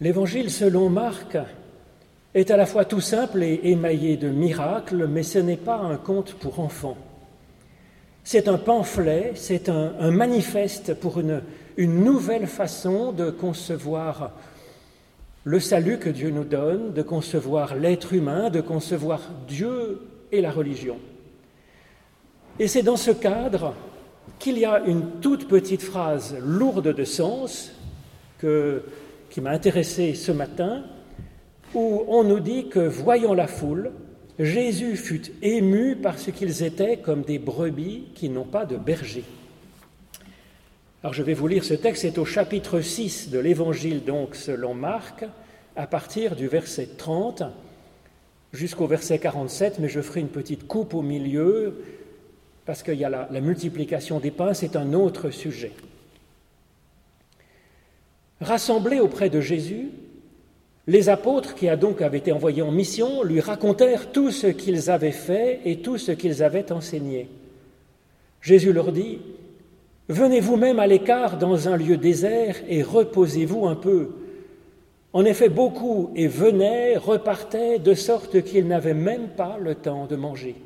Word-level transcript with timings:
L'évangile 0.00 0.50
selon 0.50 0.88
Marc 0.88 1.36
est 2.32 2.52
à 2.52 2.56
la 2.56 2.66
fois 2.66 2.84
tout 2.84 3.00
simple 3.00 3.42
et 3.42 3.60
émaillé 3.64 4.16
de 4.16 4.28
miracles, 4.28 5.08
mais 5.08 5.24
ce 5.24 5.40
n'est 5.40 5.56
pas 5.56 5.78
un 5.78 5.96
conte 5.96 6.34
pour 6.34 6.60
enfants. 6.60 6.96
C'est 8.22 8.46
un 8.46 8.58
pamphlet, 8.58 9.32
c'est 9.34 9.68
un, 9.68 10.10
manifeste 10.12 10.94
pour 10.94 11.18
une, 11.18 11.42
une 11.76 12.04
nouvelle 12.04 12.46
façon 12.46 13.10
de 13.10 13.30
concevoir 13.30 14.30
le 15.42 15.58
salut 15.58 15.98
que 15.98 16.10
Dieu 16.10 16.30
nous 16.30 16.44
donne, 16.44 16.92
de 16.92 17.02
concevoir 17.02 17.74
l'être 17.74 18.12
humain, 18.12 18.50
de 18.50 18.60
concevoir 18.60 19.22
Dieu 19.48 20.02
et 20.30 20.40
la 20.40 20.52
religion. 20.52 20.98
Et 22.60 22.68
c'est 22.68 22.82
dans 22.82 22.96
ce 22.96 23.10
cadre 23.10 23.74
qu'il 24.38 24.58
y 24.58 24.64
a 24.64 24.80
une 24.80 25.20
toute 25.20 25.48
petite 25.48 25.82
phrase 25.82 26.36
lourde 26.38 26.94
de 26.94 27.04
sens 27.04 27.72
qui 29.30 29.40
m'a 29.40 29.50
intéressé 29.50 30.14
ce 30.14 30.32
matin, 30.32 30.84
où 31.74 32.04
on 32.08 32.24
nous 32.24 32.40
dit 32.40 32.68
que, 32.68 32.80
voyant 32.80 33.34
la 33.34 33.46
foule, 33.46 33.92
Jésus 34.38 34.96
fut 34.96 35.32
ému 35.42 35.96
parce 35.96 36.30
qu'ils 36.30 36.62
étaient 36.62 36.98
comme 36.98 37.22
des 37.22 37.38
brebis 37.38 38.04
qui 38.14 38.28
n'ont 38.28 38.44
pas 38.44 38.64
de 38.64 38.76
berger. 38.76 39.24
Alors 41.02 41.12
je 41.12 41.22
vais 41.22 41.34
vous 41.34 41.48
lire 41.48 41.64
ce 41.64 41.74
texte, 41.74 42.02
c'est 42.02 42.18
au 42.18 42.24
chapitre 42.24 42.80
6 42.80 43.30
de 43.30 43.38
l'Évangile 43.38 44.04
donc 44.04 44.34
selon 44.34 44.74
Marc, 44.74 45.24
à 45.76 45.86
partir 45.86 46.36
du 46.36 46.48
verset 46.48 46.88
30 46.96 47.42
jusqu'au 48.52 48.86
verset 48.86 49.18
47, 49.18 49.78
mais 49.78 49.88
je 49.88 50.00
ferai 50.00 50.20
une 50.20 50.28
petite 50.28 50.66
coupe 50.66 50.94
au 50.94 51.02
milieu 51.02 51.84
parce 52.64 52.82
qu'il 52.82 52.94
y 52.94 53.04
a 53.04 53.10
la, 53.10 53.28
la 53.30 53.40
multiplication 53.40 54.20
des 54.20 54.30
pains, 54.30 54.54
c'est 54.54 54.76
un 54.76 54.92
autre 54.92 55.30
sujet. 55.30 55.72
Rassemblés 58.40 59.00
auprès 59.00 59.30
de 59.30 59.40
Jésus, 59.40 59.90
les 60.86 61.08
apôtres 61.08 61.54
qui 61.54 61.68
a 61.68 61.76
donc 61.76 62.00
avaient 62.00 62.18
été 62.18 62.32
envoyés 62.32 62.62
en 62.62 62.70
mission 62.70 63.22
lui 63.22 63.40
racontèrent 63.40 64.10
tout 64.10 64.30
ce 64.30 64.46
qu'ils 64.46 64.90
avaient 64.90 65.12
fait 65.12 65.60
et 65.64 65.80
tout 65.80 65.98
ce 65.98 66.12
qu'ils 66.12 66.42
avaient 66.42 66.72
enseigné. 66.72 67.28
Jésus 68.40 68.72
leur 68.72 68.92
dit 68.92 69.18
Venez 70.08 70.40
vous-même 70.40 70.78
à 70.78 70.86
l'écart 70.86 71.36
dans 71.36 71.68
un 71.68 71.76
lieu 71.76 71.98
désert 71.98 72.56
et 72.68 72.82
reposez-vous 72.82 73.66
un 73.66 73.74
peu. 73.74 74.12
En 75.12 75.24
effet, 75.24 75.50
beaucoup 75.50 76.10
et 76.16 76.26
venaient, 76.26 76.96
repartaient, 76.96 77.78
de 77.78 77.92
sorte 77.92 78.42
qu'ils 78.42 78.66
n'avaient 78.66 78.94
même 78.94 79.28
pas 79.28 79.58
le 79.60 79.74
temps 79.74 80.06
de 80.06 80.16
manger. 80.16 80.56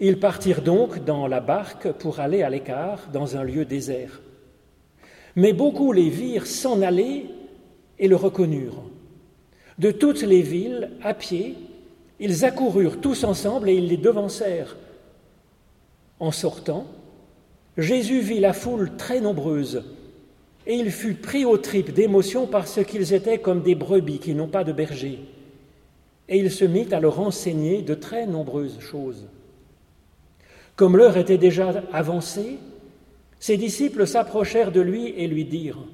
Ils 0.00 0.18
partirent 0.18 0.62
donc 0.62 1.04
dans 1.04 1.26
la 1.26 1.40
barque 1.40 1.90
pour 1.92 2.20
aller 2.20 2.42
à 2.42 2.50
l'écart 2.50 3.08
dans 3.12 3.36
un 3.36 3.44
lieu 3.44 3.64
désert. 3.64 4.20
Mais 5.36 5.52
beaucoup 5.52 5.92
les 5.92 6.10
virent 6.10 6.46
s'en 6.46 6.82
aller 6.82 7.26
et 7.98 8.08
le 8.08 8.16
reconnurent. 8.16 8.82
De 9.78 9.90
toutes 9.90 10.22
les 10.22 10.42
villes, 10.42 10.90
à 11.02 11.14
pied, 11.14 11.56
ils 12.20 12.44
accoururent 12.44 13.00
tous 13.00 13.24
ensemble 13.24 13.70
et 13.70 13.74
ils 13.74 13.88
les 13.88 13.96
devancèrent. 13.96 14.76
En 16.20 16.30
sortant, 16.30 16.86
Jésus 17.76 18.20
vit 18.20 18.40
la 18.40 18.52
foule 18.52 18.92
très 18.96 19.20
nombreuse 19.20 19.82
et 20.66 20.74
il 20.74 20.90
fut 20.90 21.14
pris 21.14 21.44
aux 21.44 21.56
tripes 21.56 21.92
d'émotion 21.92 22.46
parce 22.46 22.84
qu'ils 22.84 23.14
étaient 23.14 23.38
comme 23.38 23.62
des 23.62 23.74
brebis 23.74 24.18
qui 24.18 24.34
n'ont 24.34 24.48
pas 24.48 24.62
de 24.62 24.72
berger. 24.72 25.18
Et 26.28 26.38
il 26.38 26.50
se 26.50 26.64
mit 26.64 26.92
à 26.92 27.00
leur 27.00 27.18
enseigner 27.18 27.82
de 27.82 27.94
très 27.94 28.26
nombreuses 28.26 28.78
choses. 28.78 29.26
Comme 30.76 30.96
l'heure 30.96 31.16
était 31.16 31.38
déjà 31.38 31.82
avancée, 31.92 32.58
ses 33.42 33.56
disciples 33.56 34.06
s'approchèrent 34.06 34.70
de 34.70 34.80
lui 34.80 35.08
et 35.16 35.26
lui 35.26 35.44
dirent 35.44 35.84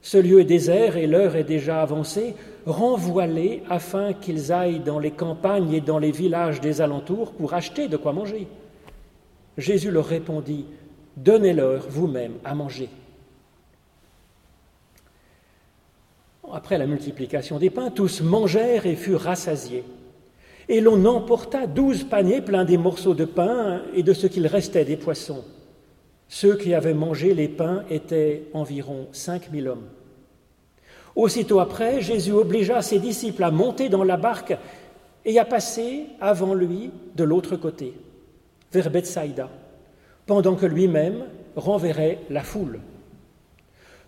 ce 0.00 0.18
lieu 0.18 0.40
est 0.40 0.44
désert 0.44 0.96
et 0.96 1.06
l'heure 1.06 1.36
est 1.36 1.44
déjà 1.44 1.80
avancée, 1.80 2.34
renvoie-les 2.66 3.62
afin 3.68 4.12
qu'ils 4.12 4.52
aillent 4.52 4.80
dans 4.80 4.98
les 4.98 5.10
campagnes 5.10 5.72
et 5.72 5.80
dans 5.80 5.98
les 5.98 6.10
villages 6.10 6.60
des 6.60 6.80
alentours 6.80 7.32
pour 7.32 7.54
acheter 7.54 7.86
de 7.86 7.96
quoi 7.96 8.12
manger. 8.12 8.48
Jésus 9.56 9.90
leur 9.90 10.06
répondit, 10.06 10.66
Donnez-leur 11.16 11.88
vous-même 11.88 12.34
à 12.44 12.54
manger. 12.54 12.88
Après 16.52 16.78
la 16.78 16.86
multiplication 16.86 17.58
des 17.58 17.70
pains, 17.70 17.90
tous 17.90 18.20
mangèrent 18.22 18.86
et 18.86 18.96
furent 18.96 19.20
rassasiés. 19.20 19.84
Et 20.68 20.80
l'on 20.80 21.04
emporta 21.04 21.66
douze 21.66 22.04
paniers 22.04 22.40
pleins 22.40 22.64
des 22.64 22.78
morceaux 22.78 23.14
de 23.14 23.24
pain 23.24 23.82
et 23.94 24.02
de 24.02 24.12
ce 24.12 24.26
qu'il 24.26 24.46
restait 24.46 24.84
des 24.84 24.96
poissons. 24.96 25.44
Ceux 26.28 26.56
qui 26.56 26.74
avaient 26.74 26.94
mangé 26.94 27.34
les 27.34 27.48
pains 27.48 27.84
étaient 27.90 28.44
environ 28.52 29.08
cinq 29.12 29.50
mille 29.50 29.68
hommes. 29.68 29.88
Aussitôt 31.16 31.58
après, 31.58 32.00
Jésus 32.02 32.32
obligea 32.32 32.82
ses 32.82 32.98
disciples 32.98 33.42
à 33.42 33.50
monter 33.50 33.88
dans 33.88 34.04
la 34.04 34.18
barque 34.18 34.56
et 35.24 35.38
à 35.38 35.44
passer 35.44 36.04
avant 36.20 36.54
lui 36.54 36.90
de 37.16 37.24
l'autre 37.24 37.56
côté, 37.56 37.94
vers 38.72 38.90
Bethsaïda, 38.90 39.48
pendant 40.26 40.54
que 40.54 40.66
lui-même 40.66 41.24
renverrait 41.56 42.18
la 42.30 42.42
foule. 42.42 42.80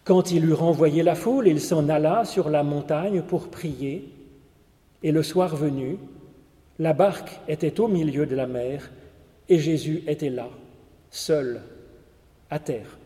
Quand 0.05 0.31
il 0.31 0.45
eut 0.45 0.53
renvoyé 0.53 1.03
la 1.03 1.15
foule, 1.15 1.49
il 1.49 1.61
s'en 1.61 1.89
alla 1.89 2.25
sur 2.25 2.49
la 2.49 2.63
montagne 2.63 3.23
pour 3.23 3.49
prier, 3.49 4.13
et 5.03 5.11
le 5.11 5.23
soir 5.23 5.57
venu, 5.57 5.99
la 6.79 6.93
barque 6.93 7.41
était 7.49 7.81
au 7.81 7.89
milieu 7.89 8.27
de 8.27 8.37
la 8.37 8.47
mer, 8.47 8.91
et 9.49 9.59
Jésus 9.59 10.05
était 10.07 10.31
là, 10.31 10.49
seul 11.11 11.61
à 12.51 12.59
terre. 12.59 12.99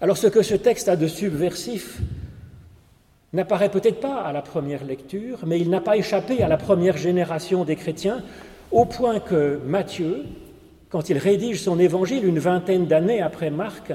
Alors 0.00 0.16
ce 0.16 0.26
que 0.26 0.42
ce 0.42 0.54
texte 0.54 0.88
a 0.88 0.96
de 0.96 1.06
subversif 1.06 2.00
n'apparaît 3.32 3.70
peut-être 3.70 4.00
pas 4.00 4.20
à 4.20 4.32
la 4.32 4.42
première 4.42 4.84
lecture, 4.84 5.40
mais 5.46 5.60
il 5.60 5.70
n'a 5.70 5.80
pas 5.80 5.96
échappé 5.96 6.42
à 6.42 6.48
la 6.48 6.56
première 6.56 6.96
génération 6.96 7.64
des 7.64 7.76
chrétiens, 7.76 8.22
au 8.70 8.84
point 8.84 9.20
que 9.20 9.60
Matthieu, 9.64 10.24
quand 10.90 11.08
il 11.08 11.18
rédige 11.18 11.62
son 11.62 11.78
évangile 11.78 12.26
une 12.26 12.38
vingtaine 12.38 12.86
d'années 12.86 13.22
après 13.22 13.50
Marc, 13.50 13.92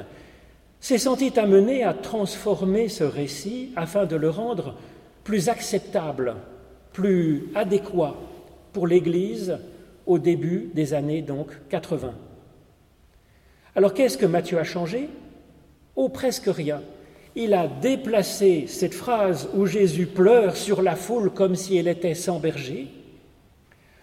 s'est 0.80 0.98
senti 0.98 1.32
amené 1.38 1.84
à 1.84 1.92
transformer 1.92 2.88
ce 2.88 3.04
récit 3.04 3.72
afin 3.76 4.06
de 4.06 4.16
le 4.16 4.30
rendre 4.30 4.76
plus 5.24 5.48
acceptable, 5.48 6.36
plus 6.92 7.48
adéquat 7.54 8.14
pour 8.72 8.86
l'Église 8.86 9.58
au 10.08 10.18
début 10.18 10.70
des 10.74 10.94
années 10.94 11.22
donc 11.22 11.50
80. 11.68 12.14
Alors 13.76 13.94
qu'est-ce 13.94 14.18
que 14.18 14.26
Matthieu 14.26 14.58
a 14.58 14.64
changé? 14.64 15.08
Oh, 15.94 16.08
presque 16.08 16.48
rien. 16.48 16.82
Il 17.36 17.54
a 17.54 17.68
déplacé 17.68 18.64
cette 18.66 18.94
phrase 18.94 19.48
où 19.54 19.66
Jésus 19.66 20.06
pleure 20.06 20.56
sur 20.56 20.82
la 20.82 20.96
foule 20.96 21.30
comme 21.30 21.54
si 21.54 21.76
elle 21.76 21.86
était 21.86 22.14
sans 22.14 22.40
berger. 22.40 22.88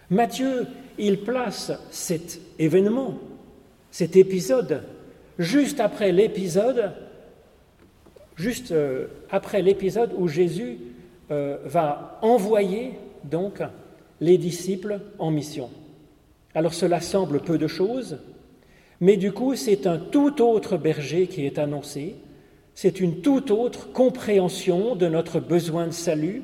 Matthieu, 0.08 0.66
il 0.96 1.20
place 1.24 1.72
cet 1.90 2.40
événement, 2.58 3.18
cet 3.90 4.14
épisode, 4.16 4.84
juste 5.38 5.80
après 5.80 6.12
l'épisode, 6.12 6.92
juste 8.36 8.70
euh, 8.70 9.08
après 9.28 9.60
l'épisode 9.60 10.12
où 10.16 10.28
Jésus 10.28 10.78
euh, 11.32 11.58
va 11.64 12.18
envoyer 12.22 12.92
donc 13.24 13.60
les 14.20 14.38
disciples 14.38 15.00
en 15.18 15.30
mission. 15.32 15.68
Alors 16.56 16.72
cela 16.72 17.02
semble 17.02 17.40
peu 17.40 17.58
de 17.58 17.66
choses, 17.66 18.16
mais 19.00 19.18
du 19.18 19.30
coup 19.30 19.54
c'est 19.56 19.86
un 19.86 19.98
tout 19.98 20.40
autre 20.40 20.78
berger 20.78 21.26
qui 21.26 21.44
est 21.44 21.58
annoncé, 21.58 22.16
c'est 22.74 22.98
une 22.98 23.20
toute 23.20 23.50
autre 23.50 23.92
compréhension 23.92 24.96
de 24.96 25.06
notre 25.06 25.38
besoin 25.38 25.86
de 25.86 25.92
salut 25.92 26.42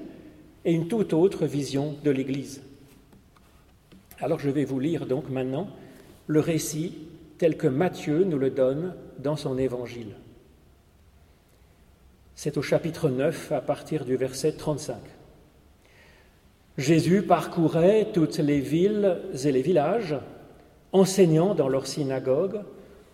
et 0.66 0.74
une 0.74 0.86
toute 0.86 1.14
autre 1.14 1.46
vision 1.46 1.96
de 2.04 2.10
l'Église. 2.10 2.62
Alors 4.20 4.38
je 4.38 4.50
vais 4.50 4.66
vous 4.66 4.78
lire 4.78 5.06
donc 5.06 5.30
maintenant 5.30 5.68
le 6.26 6.40
récit 6.40 6.92
tel 7.38 7.56
que 7.56 7.66
Matthieu 7.66 8.22
nous 8.24 8.38
le 8.38 8.50
donne 8.50 8.94
dans 9.18 9.36
son 9.36 9.56
évangile. 9.56 10.14
C'est 12.34 12.58
au 12.58 12.62
chapitre 12.62 13.08
9 13.08 13.50
à 13.52 13.62
partir 13.62 14.04
du 14.04 14.16
verset 14.16 14.52
35. 14.52 14.96
Jésus 16.78 17.22
parcourait 17.22 18.08
toutes 18.12 18.38
les 18.38 18.60
villes 18.60 19.18
et 19.44 19.52
les 19.52 19.62
villages, 19.62 20.16
enseignant 20.92 21.54
dans 21.54 21.68
leurs 21.68 21.86
synagogues, 21.86 22.60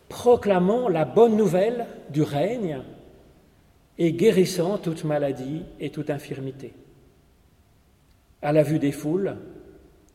proclamant 0.08 0.88
la 0.88 1.04
bonne 1.04 1.36
nouvelle 1.36 1.86
du 2.10 2.22
règne 2.22 2.80
et 3.98 4.12
guérissant 4.12 4.78
toute 4.78 5.04
maladie 5.04 5.62
et 5.80 5.90
toute 5.90 6.10
infirmité. 6.10 6.72
À 8.40 8.52
la 8.52 8.62
vue 8.62 8.78
des 8.78 8.92
foules, 8.92 9.36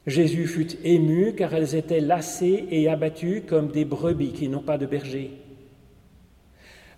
Jésus 0.08 0.48
fut 0.48 0.78
ému 0.86 1.34
car 1.34 1.54
elles 1.54 1.76
étaient 1.76 2.00
lassées 2.00 2.66
et 2.72 2.88
abattues 2.88 3.44
comme 3.48 3.70
des 3.70 3.86
brebis 3.86 4.32
qui 4.32 4.48
n'ont 4.48 4.62
pas 4.62 4.78
de 4.78 4.86
berger. 4.86 5.32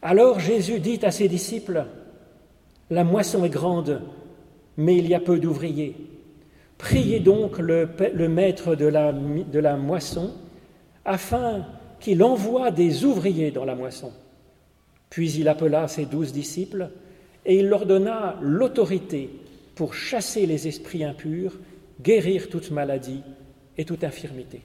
Alors 0.01 0.39
Jésus 0.39 0.79
dit 0.79 0.99
à 1.03 1.09
ses 1.09 1.27
disciples, 1.27 1.85
La 2.91 3.03
moisson 3.03 3.43
est 3.43 3.49
grande, 3.49 4.01
mais 4.77 4.95
il 4.97 5.07
y 5.07 5.15
a 5.15 5.19
peu 5.19 5.39
d'ouvriers. 5.39 5.95
Priez 6.77 7.19
donc 7.19 7.57
le, 7.57 7.87
maître 8.27 8.75
de 8.75 8.85
la, 8.85 9.77
moisson 9.77 10.33
afin 11.05 11.65
qu'il 11.99 12.23
envoie 12.23 12.71
des 12.71 13.05
ouvriers 13.05 13.51
dans 13.51 13.65
la 13.65 13.75
moisson. 13.75 14.11
Puis 15.09 15.31
il 15.33 15.47
appela 15.47 15.87
ses 15.87 16.05
douze 16.05 16.33
disciples 16.33 16.89
et 17.45 17.59
il 17.59 17.69
leur 17.69 17.85
donna 17.85 18.37
l'autorité 18.41 19.29
pour 19.75 19.93
chasser 19.93 20.45
les 20.45 20.67
esprits 20.67 21.03
impurs, 21.03 21.57
guérir 22.01 22.49
toute 22.49 22.71
maladie 22.71 23.21
et 23.77 23.85
toute 23.85 24.03
infirmité. 24.03 24.61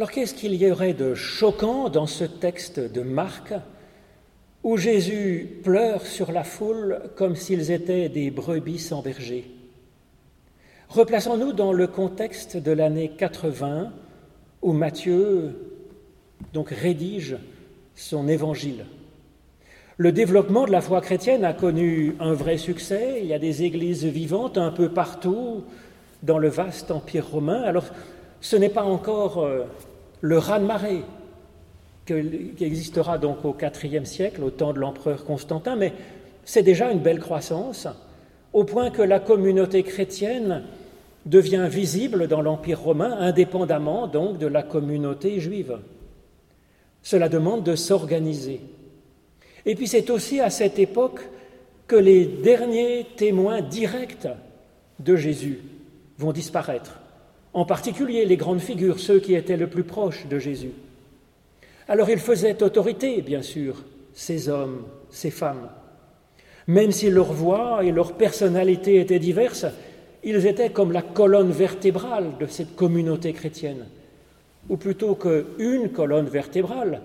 Alors 0.00 0.12
qu'est-ce 0.12 0.32
qu'il 0.32 0.54
y 0.54 0.70
aurait 0.70 0.94
de 0.94 1.14
choquant 1.14 1.90
dans 1.90 2.06
ce 2.06 2.24
texte 2.24 2.80
de 2.80 3.02
Marc 3.02 3.52
où 4.64 4.78
Jésus 4.78 5.58
pleure 5.62 6.06
sur 6.06 6.32
la 6.32 6.42
foule 6.42 7.02
comme 7.16 7.36
s'ils 7.36 7.70
étaient 7.70 8.08
des 8.08 8.30
brebis 8.30 8.78
sans 8.78 9.02
berger? 9.02 9.50
Replaçons-nous 10.88 11.52
dans 11.52 11.74
le 11.74 11.86
contexte 11.86 12.56
de 12.56 12.72
l'année 12.72 13.10
80 13.10 13.92
où 14.62 14.72
Matthieu 14.72 15.54
donc 16.54 16.70
rédige 16.70 17.36
son 17.94 18.26
évangile. 18.26 18.86
Le 19.98 20.12
développement 20.12 20.64
de 20.64 20.72
la 20.72 20.80
foi 20.80 21.02
chrétienne 21.02 21.44
a 21.44 21.52
connu 21.52 22.16
un 22.20 22.32
vrai 22.32 22.56
succès, 22.56 23.18
il 23.20 23.26
y 23.26 23.34
a 23.34 23.38
des 23.38 23.64
églises 23.64 24.06
vivantes 24.06 24.56
un 24.56 24.70
peu 24.70 24.88
partout 24.88 25.62
dans 26.22 26.38
le 26.38 26.48
vaste 26.48 26.90
empire 26.90 27.28
romain. 27.28 27.60
Alors 27.64 27.84
ce 28.40 28.56
n'est 28.56 28.70
pas 28.70 28.84
encore 28.84 29.44
euh, 29.44 29.64
le 30.20 30.38
raz-de-marée 30.38 31.02
qui 32.06 32.64
existera 32.64 33.18
donc 33.18 33.44
au 33.44 33.56
IVe 33.60 34.04
siècle, 34.04 34.42
au 34.42 34.50
temps 34.50 34.72
de 34.72 34.80
l'empereur 34.80 35.24
Constantin, 35.24 35.76
mais 35.76 35.92
c'est 36.44 36.62
déjà 36.62 36.90
une 36.90 36.98
belle 36.98 37.20
croissance, 37.20 37.86
au 38.52 38.64
point 38.64 38.90
que 38.90 39.02
la 39.02 39.20
communauté 39.20 39.82
chrétienne 39.82 40.64
devient 41.26 41.68
visible 41.70 42.26
dans 42.26 42.40
l'Empire 42.40 42.80
romain, 42.80 43.12
indépendamment 43.18 44.06
donc 44.08 44.38
de 44.38 44.46
la 44.46 44.62
communauté 44.62 45.38
juive. 45.38 45.78
Cela 47.02 47.28
demande 47.28 47.62
de 47.62 47.76
s'organiser. 47.76 48.60
Et 49.66 49.74
puis 49.74 49.86
c'est 49.86 50.10
aussi 50.10 50.40
à 50.40 50.50
cette 50.50 50.78
époque 50.78 51.20
que 51.86 51.96
les 51.96 52.24
derniers 52.24 53.06
témoins 53.16 53.60
directs 53.60 54.28
de 54.98 55.16
Jésus 55.16 55.60
vont 56.18 56.32
disparaître 56.32 56.99
en 57.52 57.64
particulier 57.64 58.24
les 58.24 58.36
grandes 58.36 58.60
figures, 58.60 59.00
ceux 59.00 59.20
qui 59.20 59.34
étaient 59.34 59.56
le 59.56 59.68
plus 59.68 59.84
proches 59.84 60.26
de 60.26 60.38
Jésus. 60.38 60.72
Alors 61.88 62.10
ils 62.10 62.18
faisaient 62.18 62.62
autorité, 62.62 63.20
bien 63.22 63.42
sûr, 63.42 63.82
ces 64.14 64.48
hommes, 64.48 64.84
ces 65.10 65.30
femmes. 65.30 65.68
Même 66.66 66.92
si 66.92 67.10
leur 67.10 67.32
voix 67.32 67.82
et 67.82 67.90
leur 67.90 68.12
personnalité 68.12 69.00
étaient 69.00 69.18
diverses, 69.18 69.66
ils 70.22 70.46
étaient 70.46 70.70
comme 70.70 70.92
la 70.92 71.02
colonne 71.02 71.50
vertébrale 71.50 72.32
de 72.38 72.46
cette 72.46 72.76
communauté 72.76 73.32
chrétienne. 73.32 73.86
Ou 74.68 74.76
plutôt 74.76 75.14
qu'une 75.14 75.88
colonne 75.88 76.28
vertébrale, 76.28 77.00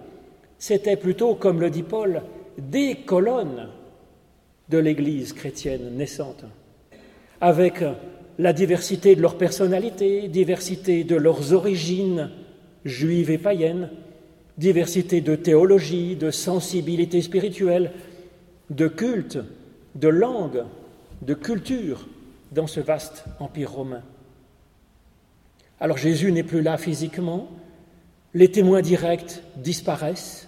c'était 0.59 0.97
plutôt, 0.97 1.35
comme 1.35 1.61
le 1.61 1.69
dit 1.69 1.83
Paul, 1.83 2.21
des 2.57 2.95
colonnes 3.05 3.69
de 4.69 4.77
l'Église 4.77 5.33
chrétienne 5.33 5.95
naissante, 5.95 6.45
avec 7.41 7.83
la 8.37 8.53
diversité 8.53 9.15
de 9.15 9.21
leur 9.21 9.37
personnalité, 9.37 10.27
diversité 10.27 11.03
de 11.03 11.15
leurs 11.15 11.53
origines 11.53 12.29
juives 12.83 13.31
et 13.31 13.37
païennes, 13.37 13.89
diversité 14.57 15.21
de 15.21 15.35
théologie, 15.35 16.15
de 16.15 16.31
sensibilité 16.31 17.21
spirituelle, 17.21 17.91
de 18.69 18.87
culte, 18.87 19.39
de 19.95 20.07
langue, 20.07 20.63
de 21.21 21.33
culture 21.33 22.07
dans 22.51 22.67
ce 22.67 22.79
vaste 22.79 23.25
empire 23.39 23.71
romain. 23.71 24.01
Alors 25.79 25.97
Jésus 25.97 26.31
n'est 26.31 26.43
plus 26.43 26.61
là 26.61 26.77
physiquement, 26.77 27.49
les 28.33 28.51
témoins 28.51 28.81
directs 28.81 29.41
disparaissent. 29.57 30.47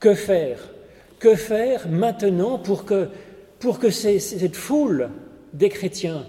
Que 0.00 0.14
faire? 0.14 0.58
Que 1.18 1.34
faire 1.34 1.88
maintenant 1.88 2.58
pour 2.58 2.84
que, 2.84 3.08
pour 3.60 3.78
que 3.78 3.90
cette 3.90 4.56
foule 4.56 5.10
des 5.52 5.68
chrétiens 5.68 6.24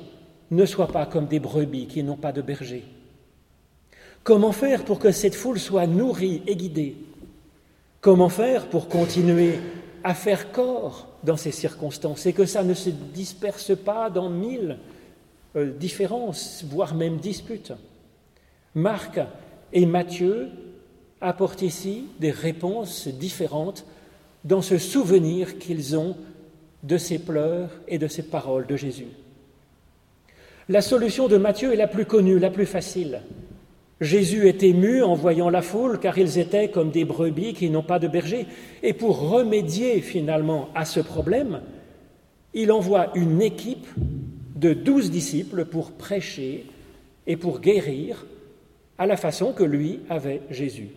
ne 0.55 0.65
soient 0.65 0.88
pas 0.88 1.05
comme 1.05 1.27
des 1.27 1.39
brebis 1.39 1.88
qui 1.88 2.03
n'ont 2.03 2.17
pas 2.17 2.31
de 2.31 2.41
berger. 2.41 2.83
Comment 4.23 4.51
faire 4.51 4.85
pour 4.85 5.00
que 5.00 5.11
cette 5.11 5.35
foule 5.35 5.59
soit 5.59 5.88
nourrie 5.88 6.41
et 6.47 6.55
guidée? 6.55 6.95
Comment 8.00 8.29
faire 8.29 8.67
pour 8.67 8.88
continuer 8.88 9.59
à 10.03 10.13
faire 10.13 10.51
corps 10.51 11.07
dans 11.23 11.38
ces 11.38 11.51
circonstances 11.51 12.25
et 12.25 12.33
que 12.33 12.45
ça 12.45 12.63
ne 12.63 12.73
se 12.73 12.89
disperse 12.89 13.75
pas 13.75 14.09
dans 14.09 14.29
mille 14.29 14.77
euh, 15.55 15.71
différences, 15.77 16.63
voire 16.67 16.95
même 16.95 17.17
disputes? 17.17 17.73
Marc 18.75 19.19
et 19.71 19.85
Matthieu 19.85 20.50
apportent 21.21 21.61
ici 21.61 22.05
des 22.19 22.31
réponses 22.31 23.07
différentes 23.07 23.85
dans 24.44 24.61
ce 24.61 24.77
souvenir 24.77 25.57
qu'ils 25.57 25.97
ont 25.97 26.17
de 26.83 26.97
ces 26.97 27.19
pleurs 27.19 27.69
et 27.88 27.97
de 27.97 28.07
ces 28.07 28.23
paroles 28.23 28.67
de 28.67 28.75
Jésus. 28.75 29.07
La 30.70 30.82
solution 30.82 31.27
de 31.27 31.38
Matthieu 31.38 31.74
est 31.74 31.77
la 31.77 31.88
plus 31.88 32.05
connue, 32.05 32.39
la 32.39 32.50
plus 32.50 32.65
facile. 32.65 33.22
Jésus 34.00 34.48
est 34.48 34.63
ému 34.63 35.03
en 35.03 35.13
voyant 35.13 35.50
la 35.50 35.62
foule 35.62 36.00
car 36.00 36.17
ils 36.17 36.39
étaient 36.39 36.70
comme 36.70 36.89
des 36.89 37.05
brebis 37.05 37.53
qui 37.53 37.70
n'ont 37.70 37.84
pas 37.84 38.00
de 38.00 38.08
berger. 38.08 38.48
Et 38.82 38.93
pour 38.93 39.29
remédier 39.29 40.00
finalement 40.01 40.70
à 40.74 40.86
ce 40.86 41.00
problème, 41.00 41.62
il 42.53 42.72
envoie 42.72 43.12
une 43.15 43.41
équipe 43.41 43.88
de 44.55 44.74
douze 44.74 45.12
disciples 45.12 45.65
pour 45.65 45.91
prêcher 45.91 46.65
et 47.27 47.36
pour 47.36 47.60
guérir 47.60 48.25
à 48.98 49.05
la 49.05 49.17
façon 49.17 49.51
que 49.51 49.63
lui 49.63 50.00
avait 50.10 50.41
Jésus. 50.50 50.89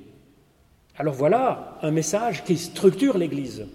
Alors 0.96 1.14
voilà 1.14 1.78
un 1.82 1.90
message 1.90 2.44
qui 2.44 2.56
structure 2.56 3.18
l'Église. 3.18 3.66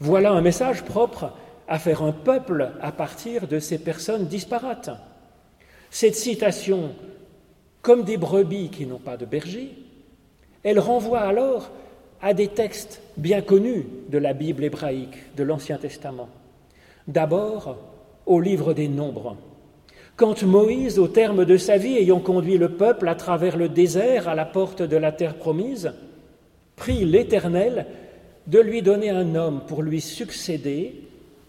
Voilà 0.00 0.32
un 0.32 0.42
message 0.42 0.82
propre 0.82 1.32
à 1.68 1.78
faire 1.78 2.02
un 2.02 2.12
peuple 2.12 2.70
à 2.80 2.92
partir 2.92 3.48
de 3.48 3.58
ces 3.58 3.78
personnes 3.78 4.26
disparates. 4.26 4.90
Cette 5.90 6.14
citation, 6.14 6.90
comme 7.82 8.04
des 8.04 8.16
brebis 8.16 8.70
qui 8.70 8.86
n'ont 8.86 8.98
pas 8.98 9.16
de 9.16 9.24
berger, 9.24 9.70
elle 10.62 10.78
renvoie 10.78 11.20
alors 11.20 11.70
à 12.20 12.34
des 12.34 12.48
textes 12.48 13.00
bien 13.16 13.40
connus 13.40 13.86
de 14.08 14.18
la 14.18 14.32
Bible 14.32 14.64
hébraïque, 14.64 15.34
de 15.36 15.42
l'Ancien 15.42 15.78
Testament. 15.78 16.28
D'abord, 17.06 17.76
au 18.26 18.40
livre 18.40 18.74
des 18.74 18.88
Nombres. 18.88 19.36
Quand 20.16 20.42
Moïse, 20.42 20.98
au 20.98 21.08
terme 21.08 21.44
de 21.44 21.56
sa 21.56 21.76
vie, 21.76 21.96
ayant 21.96 22.20
conduit 22.20 22.58
le 22.58 22.70
peuple 22.70 23.06
à 23.06 23.14
travers 23.14 23.56
le 23.56 23.68
désert 23.68 24.28
à 24.28 24.34
la 24.34 24.46
porte 24.46 24.82
de 24.82 24.96
la 24.96 25.12
terre 25.12 25.36
promise, 25.36 25.92
prie 26.74 27.04
l'Éternel 27.04 27.86
de 28.46 28.58
lui 28.58 28.82
donner 28.82 29.10
un 29.10 29.34
homme 29.34 29.62
pour 29.66 29.82
lui 29.82 30.00
succéder 30.00 31.05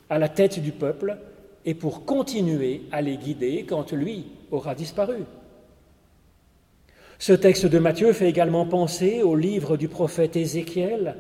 à 0.09 0.17
la 0.17 0.29
tête 0.29 0.59
du 0.59 0.71
peuple 0.71 1.17
et 1.65 1.73
pour 1.73 2.05
continuer 2.05 2.83
à 2.91 3.01
les 3.01 3.17
guider 3.17 3.65
quand 3.67 3.91
lui 3.91 4.27
aura 4.51 4.73
disparu. 4.75 5.17
Ce 7.19 7.33
texte 7.33 7.65
de 7.65 7.79
Matthieu 7.79 8.13
fait 8.13 8.29
également 8.29 8.65
penser 8.65 9.23
au 9.23 9.35
livre 9.35 9.75
du 9.75 9.87
prophète 9.87 10.35
Ézéchiel, 10.35 11.15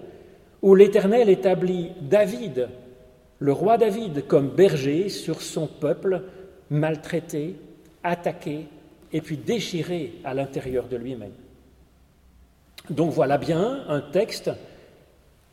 où 0.61 0.75
l'Éternel 0.75 1.29
établit 1.29 1.91
David, 2.01 2.69
le 3.39 3.51
roi 3.51 3.77
David, 3.77 4.25
comme 4.27 4.49
berger 4.49 5.09
sur 5.09 5.41
son 5.41 5.67
peuple 5.67 6.23
maltraité, 6.69 7.55
attaqué 8.03 8.65
et 9.11 9.21
puis 9.21 9.37
déchiré 9.37 10.13
à 10.23 10.33
l'intérieur 10.33 10.87
de 10.87 10.97
lui-même. 10.97 11.33
Donc 12.89 13.11
voilà 13.11 13.37
bien 13.37 13.83
un 13.87 14.01
texte 14.01 14.51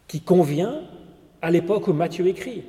qui 0.07 0.21
convient 0.21 0.83
à 1.43 1.51
l'époque 1.51 1.89
où 1.89 1.93
Matthieu 1.93 2.27
écrit. 2.27 2.65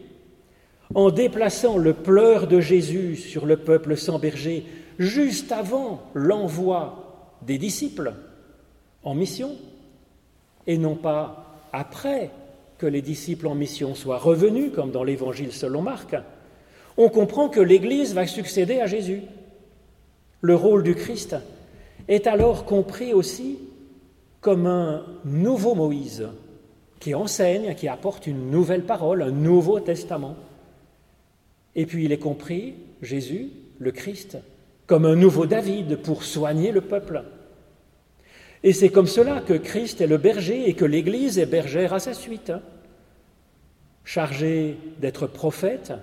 En 0.93 1.09
déplaçant 1.09 1.77
le 1.77 1.93
pleur 1.93 2.47
de 2.47 2.59
Jésus 2.59 3.15
sur 3.15 3.45
le 3.45 3.57
peuple 3.57 3.97
sans 3.97 4.19
berger 4.19 4.65
juste 4.99 5.51
avant 5.51 6.03
l'envoi 6.13 7.37
des 7.41 7.57
disciples 7.57 8.13
en 9.03 9.13
mission, 9.13 9.51
et 10.67 10.77
non 10.77 10.95
pas 10.95 11.59
après 11.73 12.31
que 12.77 12.85
les 12.85 13.01
disciples 13.01 13.47
en 13.47 13.55
mission 13.55 13.95
soient 13.95 14.17
revenus, 14.17 14.71
comme 14.73 14.91
dans 14.91 15.03
l'Évangile 15.03 15.51
selon 15.51 15.81
Marc, 15.81 16.15
on 16.97 17.09
comprend 17.09 17.49
que 17.49 17.59
l'Église 17.59 18.13
va 18.13 18.25
succéder 18.25 18.79
à 18.79 18.87
Jésus. 18.87 19.21
Le 20.41 20.55
rôle 20.55 20.83
du 20.83 20.95
Christ 20.95 21.35
est 22.07 22.27
alors 22.27 22.65
compris 22.65 23.13
aussi 23.13 23.59
comme 24.41 24.65
un 24.67 25.03
nouveau 25.25 25.75
Moïse 25.75 26.27
qui 26.99 27.13
enseigne, 27.13 27.75
qui 27.75 27.87
apporte 27.87 28.27
une 28.27 28.49
nouvelle 28.49 28.83
parole, 28.83 29.21
un 29.21 29.31
nouveau 29.31 29.79
testament. 29.79 30.35
Et 31.75 31.85
puis 31.85 32.05
il 32.05 32.11
est 32.11 32.17
compris, 32.17 32.75
Jésus, 33.01 33.49
le 33.79 33.91
Christ, 33.91 34.37
comme 34.87 35.05
un 35.05 35.15
nouveau 35.15 35.45
David 35.45 35.97
pour 35.97 36.23
soigner 36.23 36.71
le 36.71 36.81
peuple. 36.81 37.23
Et 38.63 38.73
c'est 38.73 38.89
comme 38.89 39.07
cela 39.07 39.41
que 39.41 39.53
Christ 39.53 40.01
est 40.01 40.07
le 40.07 40.17
berger 40.17 40.69
et 40.69 40.73
que 40.73 40.85
l'Église 40.85 41.37
est 41.37 41.45
bergère 41.45 41.93
à 41.93 41.99
sa 41.99 42.13
suite, 42.13 42.51
chargée 44.03 44.77
d'être 44.99 45.27
prophète 45.27 45.93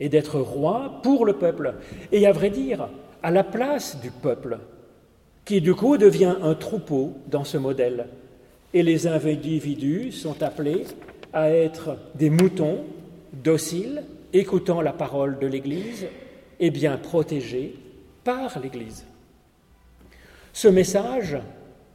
et 0.00 0.08
d'être 0.08 0.40
roi 0.40 1.00
pour 1.02 1.24
le 1.24 1.34
peuple, 1.34 1.74
et 2.10 2.26
à 2.26 2.32
vrai 2.32 2.50
dire, 2.50 2.88
à 3.22 3.30
la 3.30 3.44
place 3.44 4.00
du 4.00 4.10
peuple, 4.10 4.58
qui 5.44 5.60
du 5.60 5.74
coup 5.74 5.96
devient 5.96 6.36
un 6.42 6.54
troupeau 6.54 7.14
dans 7.28 7.44
ce 7.44 7.56
modèle. 7.56 8.06
Et 8.74 8.82
les 8.82 9.06
individus 9.06 10.12
sont 10.12 10.42
appelés 10.42 10.84
à 11.32 11.50
être 11.50 11.96
des 12.14 12.30
moutons 12.30 12.84
dociles, 13.32 14.02
écoutant 14.32 14.80
la 14.80 14.92
parole 14.92 15.38
de 15.38 15.46
l'Église 15.46 16.06
et 16.60 16.70
bien 16.70 16.96
protégés 16.96 17.74
par 18.24 18.58
l'Église. 18.60 19.04
Ce 20.52 20.68
message, 20.68 21.38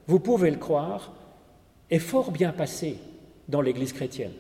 vous 0.08 0.20
pouvez 0.20 0.52
le 0.52 0.58
croire, 0.58 1.14
est 1.90 2.00
fort 2.00 2.32
bien 2.32 2.52
passé 2.52 2.98
dans 3.48 3.62
l'Église 3.62 3.94
chrétienne. 3.94 4.34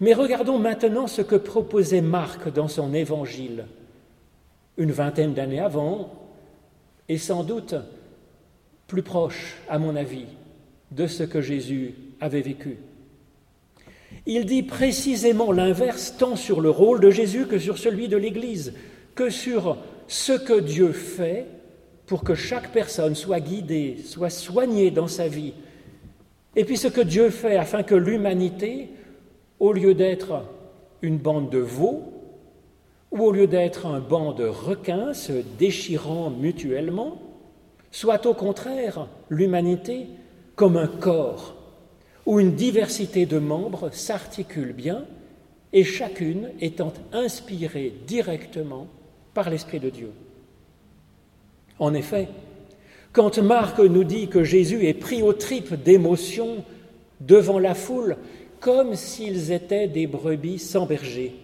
Mais 0.00 0.14
regardons 0.14 0.58
maintenant 0.58 1.06
ce 1.06 1.22
que 1.22 1.36
proposait 1.36 2.00
Marc 2.00 2.52
dans 2.52 2.68
son 2.68 2.92
évangile, 2.94 3.66
une 4.76 4.92
vingtaine 4.92 5.34
d'années 5.34 5.60
avant, 5.60 6.10
et 7.08 7.18
sans 7.18 7.44
doute 7.44 7.74
plus 8.86 9.02
proche, 9.02 9.56
à 9.68 9.78
mon 9.78 9.96
avis, 9.96 10.26
de 10.90 11.06
ce 11.06 11.22
que 11.22 11.40
Jésus 11.40 11.94
avait 12.20 12.40
vécu. 12.40 12.78
Il 14.26 14.46
dit 14.46 14.62
précisément 14.62 15.52
l'inverse 15.52 16.14
tant 16.18 16.36
sur 16.36 16.60
le 16.60 16.70
rôle 16.70 17.00
de 17.00 17.10
Jésus 17.10 17.46
que 17.46 17.58
sur 17.58 17.78
celui 17.78 18.08
de 18.08 18.16
l'Église, 18.16 18.74
que 19.14 19.30
sur 19.30 19.76
ce 20.08 20.32
que 20.32 20.58
Dieu 20.60 20.92
fait 20.92 21.46
pour 22.06 22.24
que 22.24 22.34
chaque 22.34 22.72
personne 22.72 23.14
soit 23.14 23.40
guidée, 23.40 23.96
soit 24.04 24.30
soignée 24.30 24.90
dans 24.90 25.08
sa 25.08 25.28
vie, 25.28 25.54
et 26.56 26.64
puis 26.64 26.76
ce 26.76 26.88
que 26.88 27.00
Dieu 27.00 27.30
fait 27.30 27.56
afin 27.56 27.82
que 27.82 27.94
l'humanité, 27.94 28.90
au 29.58 29.72
lieu 29.72 29.94
d'être 29.94 30.44
une 31.02 31.18
bande 31.18 31.50
de 31.50 31.58
veaux, 31.58 32.12
ou 33.10 33.22
au 33.22 33.32
lieu 33.32 33.46
d'être 33.46 33.86
un 33.86 34.00
banc 34.00 34.32
de 34.32 34.44
requins 34.44 35.14
se 35.14 35.32
déchirant 35.58 36.30
mutuellement, 36.30 37.20
soit 37.90 38.26
au 38.26 38.34
contraire 38.34 39.08
l'humanité 39.28 40.08
comme 40.56 40.76
un 40.76 40.88
corps 40.88 41.54
où 42.26 42.40
une 42.40 42.54
diversité 42.54 43.26
de 43.26 43.38
membres 43.38 43.90
s'articule 43.92 44.72
bien 44.72 45.04
et 45.72 45.84
chacune 45.84 46.50
étant 46.60 46.92
inspirée 47.12 47.92
directement 48.06 48.86
par 49.34 49.50
l'Esprit 49.50 49.80
de 49.80 49.90
Dieu. 49.90 50.10
En 51.78 51.92
effet, 51.92 52.28
quand 53.12 53.38
Marc 53.38 53.78
nous 53.78 54.04
dit 54.04 54.28
que 54.28 54.44
Jésus 54.44 54.86
est 54.86 54.94
pris 54.94 55.22
aux 55.22 55.32
tripes 55.32 55.74
d'émotions 55.74 56.64
devant 57.20 57.58
la 57.58 57.74
foule, 57.74 58.16
comme 58.60 58.94
s'ils 58.94 59.52
étaient 59.52 59.88
des 59.88 60.06
brebis 60.06 60.58
sans 60.58 60.86
berger, 60.86 61.34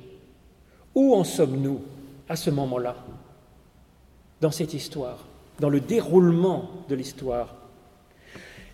où 0.94 1.14
en 1.14 1.24
sommes-nous 1.24 1.80
à 2.28 2.36
ce 2.36 2.50
moment-là, 2.50 2.96
dans 4.40 4.50
cette 4.50 4.74
histoire, 4.74 5.26
dans 5.58 5.68
le 5.68 5.80
déroulement 5.80 6.70
de 6.88 6.94
l'histoire 6.94 7.59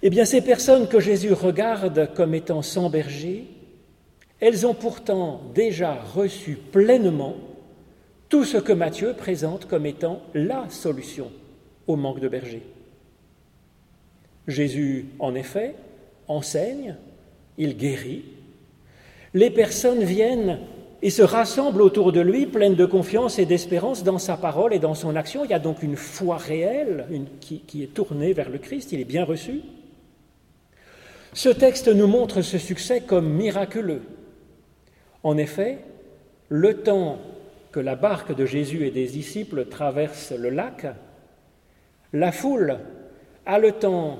Eh 0.07 0.09
bien, 0.09 0.25
ces 0.25 0.41
personnes 0.41 0.87
que 0.87 1.01
Jésus 1.01 1.33
regarde 1.33 2.11
comme 2.15 2.33
étant 2.33 2.63
sans 2.63 2.89
berger, 2.89 3.49
elles 4.39 4.65
ont 4.65 4.73
pourtant 4.73 5.41
déjà 5.53 5.95
reçu 5.95 6.57
pleinement 6.71 7.35
tout 8.29 8.45
ce 8.45 8.57
que 8.57 8.73
Matthieu 8.73 9.15
présente 9.15 9.65
comme 9.65 9.85
étant 9.85 10.23
la 10.33 10.69
solution 10.69 11.33
au 11.89 11.97
manque 11.97 12.21
de 12.21 12.29
berger. 12.29 12.63
Jésus, 14.47 15.07
en 15.19 15.35
effet, 15.35 15.75
enseigne, 16.29 16.95
il 17.59 17.77
guérit. 17.77 18.27
Les 19.35 19.51
personnes 19.51 20.05
viennent 20.05 20.61
et 21.03 21.11
se 21.11 21.23
rassemblent 21.23 21.83
autour 21.83 22.13
de 22.13 22.21
lui, 22.21 22.47
pleines 22.47 22.77
de 22.77 22.87
confiance 22.87 23.41
et 23.41 23.45
d'espérance 23.45 24.05
dans 24.05 24.19
sa 24.19 24.37
parole 24.37 24.73
et 24.73 24.79
dans 24.79 24.95
son 24.95 25.17
action. 25.17 25.45
Il 25.45 25.51
y 25.51 25.55
a 25.55 25.59
donc 25.59 25.83
une 25.83 25.97
foi 25.97 26.37
réelle 26.37 27.09
qui, 27.41 27.83
est 27.83 27.93
tournée 27.93 28.35
vers 28.35 28.51
le 28.51 28.59
Christ, 28.59 28.93
il 28.93 29.01
est 29.01 29.05
bien 29.05 29.25
reçu. 29.25 29.63
Ce 31.37 31.51
texte 31.51 31.89
nous 31.89 32.07
montre 32.07 32.41
ce 32.41 32.57
succès 32.57 33.03
comme 33.03 33.29
miraculeux. 33.29 34.01
En 35.23 35.37
effet, 35.37 35.81
le 36.49 36.83
temps 36.83 37.19
que 37.73 37.79
la 37.79 37.95
barque 37.95 38.35
de 38.35 38.47
Jésus 38.47 38.87
et 38.87 38.91
des 38.91 39.07
disciples 39.09 39.67
traverse 39.67 40.33
le 40.33 40.49
lac, 40.49 40.87
la 42.15 42.33
foule 42.33 42.79
a 43.45 43.59
le 43.59 43.73
temps 43.73 44.19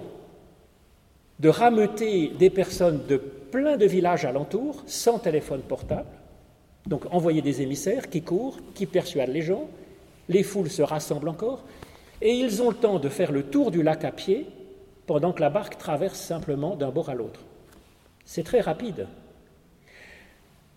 de 1.41 1.49
rameuter 1.49 2.33
des 2.39 2.51
personnes 2.51 3.07
de 3.09 3.17
plein 3.17 3.79
de 3.79 3.87
villages 3.87 4.27
alentours 4.27 4.83
sans 4.85 5.19
téléphone 5.19 5.63
portable, 5.63 6.11
donc 6.87 7.07
envoyer 7.15 7.41
des 7.41 7.63
émissaires 7.63 8.11
qui 8.11 8.21
courent, 8.21 8.59
qui 8.75 8.85
persuadent 8.85 9.33
les 9.33 9.41
gens, 9.41 9.71
les 10.29 10.43
foules 10.43 10.69
se 10.69 10.83
rassemblent 10.83 11.31
encore, 11.31 11.65
et 12.21 12.35
ils 12.35 12.61
ont 12.61 12.69
le 12.69 12.77
temps 12.77 12.99
de 12.99 13.09
faire 13.09 13.33
le 13.33 13.45
tour 13.45 13.71
du 13.71 13.83
lac 13.83 14.05
à 14.05 14.13
pied 14.13 14.47
pendant 15.07 15.33
que 15.33 15.41
la 15.41 15.51
barque 15.51 15.79
traverse 15.79 16.19
simplement 16.19 16.77
d'un 16.77 16.91
bord 16.91 17.11
à 17.11 17.15
l'autre. 17.15 17.41
C'est 18.25 18.43
très 18.43 18.61
rapide. 18.61 19.07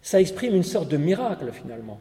Ça 0.02 0.22
exprime 0.22 0.56
une 0.56 0.64
sorte 0.64 0.90
de 0.90 0.98
miracle 0.98 1.52
finalement 1.52 2.00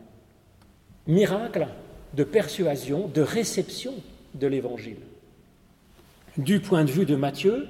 miracle 1.09 1.67
de 2.15 2.23
persuasion, 2.23 3.11
de 3.13 3.23
réception 3.23 3.95
de 4.35 4.47
l'Évangile. 4.47 4.99
Du 6.37 6.61
point 6.61 6.85
de 6.85 6.91
vue 6.91 7.07
de 7.07 7.17
Matthieu, 7.17 7.67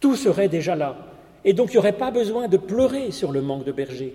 tout 0.00 0.16
serait 0.16 0.48
déjà 0.48 0.76
là. 0.76 0.96
Et 1.44 1.54
donc 1.54 1.70
il 1.70 1.74
n'y 1.74 1.78
aurait 1.78 1.92
pas 1.92 2.10
besoin 2.10 2.48
de 2.48 2.56
pleurer 2.56 3.10
sur 3.12 3.32
le 3.32 3.40
manque 3.40 3.64
de 3.64 3.72
bergers. 3.72 4.14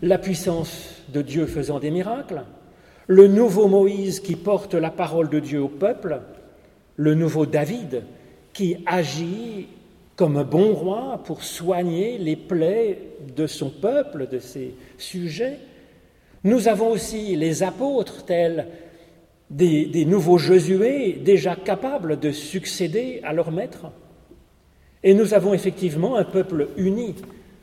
La 0.00 0.18
puissance 0.18 1.02
de 1.12 1.20
Dieu 1.20 1.46
faisant 1.46 1.78
des 1.78 1.90
miracles, 1.90 2.44
le 3.06 3.26
nouveau 3.26 3.68
Moïse 3.68 4.20
qui 4.20 4.36
porte 4.36 4.74
la 4.74 4.90
parole 4.90 5.28
de 5.28 5.40
Dieu 5.40 5.60
au 5.60 5.68
peuple, 5.68 6.20
le 6.96 7.14
nouveau 7.14 7.44
David 7.44 8.04
qui 8.54 8.76
agit 8.86 9.68
comme 10.16 10.36
un 10.36 10.44
bon 10.44 10.72
roi 10.72 11.20
pour 11.24 11.42
soigner 11.42 12.18
les 12.18 12.36
plaies 12.36 12.98
de 13.36 13.46
son 13.46 13.68
peuple, 13.68 14.28
de 14.28 14.38
ses 14.38 14.74
sujets, 14.96 15.58
nous 16.44 16.68
avons 16.68 16.90
aussi 16.90 17.36
les 17.36 17.62
apôtres 17.62 18.24
tels 18.24 18.66
des, 19.50 20.04
nouveaux 20.04 20.38
Josué 20.38 21.14
déjà 21.24 21.56
capables 21.56 22.18
de 22.18 22.30
succéder 22.30 23.20
à 23.24 23.32
leur 23.32 23.50
maître. 23.50 23.86
Et 25.02 25.14
nous 25.14 25.34
avons 25.34 25.52
effectivement 25.52 26.16
un 26.16 26.24
peuple 26.24 26.68
uni, 26.76 27.14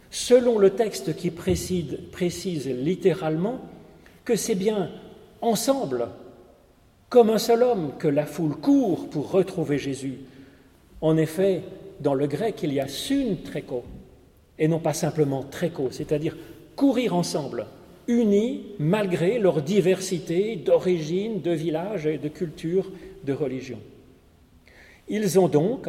selon 0.10 0.60
le 0.60 0.72
texte 0.72 1.16
qui 1.16 1.32
précise, 1.32 1.98
précise 2.12 2.68
littéralement 2.68 3.62
que 4.26 4.36
c'est 4.36 4.56
bien 4.56 4.90
ensemble, 5.42 6.08
comme 7.10 7.30
un 7.30 7.40
seul 7.40 7.64
homme, 7.64 7.94
que 7.98 8.08
la 8.08 8.26
foule 8.26 8.56
court 8.56 9.10
pour 9.10 9.32
retrouver 9.32 9.78
Jésus. 9.78 10.20
En 11.02 11.18
effet, 11.18 11.62
dans 12.00 12.14
le 12.14 12.28
grec, 12.28 12.60
il 12.64 12.74
y 12.74 12.80
a 12.80 12.88
sun 12.88 13.38
treko, 13.44 13.84
et 14.58 14.68
non 14.68 14.80
pas 14.80 14.94
simplement 14.94 15.44
treko, 15.44 15.90
c'est-à-dire 15.92 16.38
courir 16.76 17.16
ensemble 17.16 17.66
unis 18.08 18.64
malgré 18.80 19.40
leur 19.40 19.62
diversité 19.62 20.56
d'origine, 20.56 21.42
de 21.42 21.52
village, 21.52 22.06
de 22.06 22.28
culture, 22.28 22.92
de 23.24 23.34
religion. 23.34 23.80
Ils 25.08 25.40
ont 25.40 25.48
donc, 25.48 25.88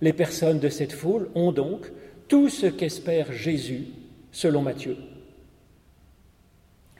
les 0.00 0.12
personnes 0.12 0.58
de 0.58 0.68
cette 0.68 0.92
foule 0.92 1.28
ont 1.34 1.52
donc 1.52 1.90
tout 2.28 2.48
ce 2.48 2.66
qu'espère 2.66 3.32
Jésus 3.32 3.86
selon 4.32 4.62
Matthieu. 4.62 4.96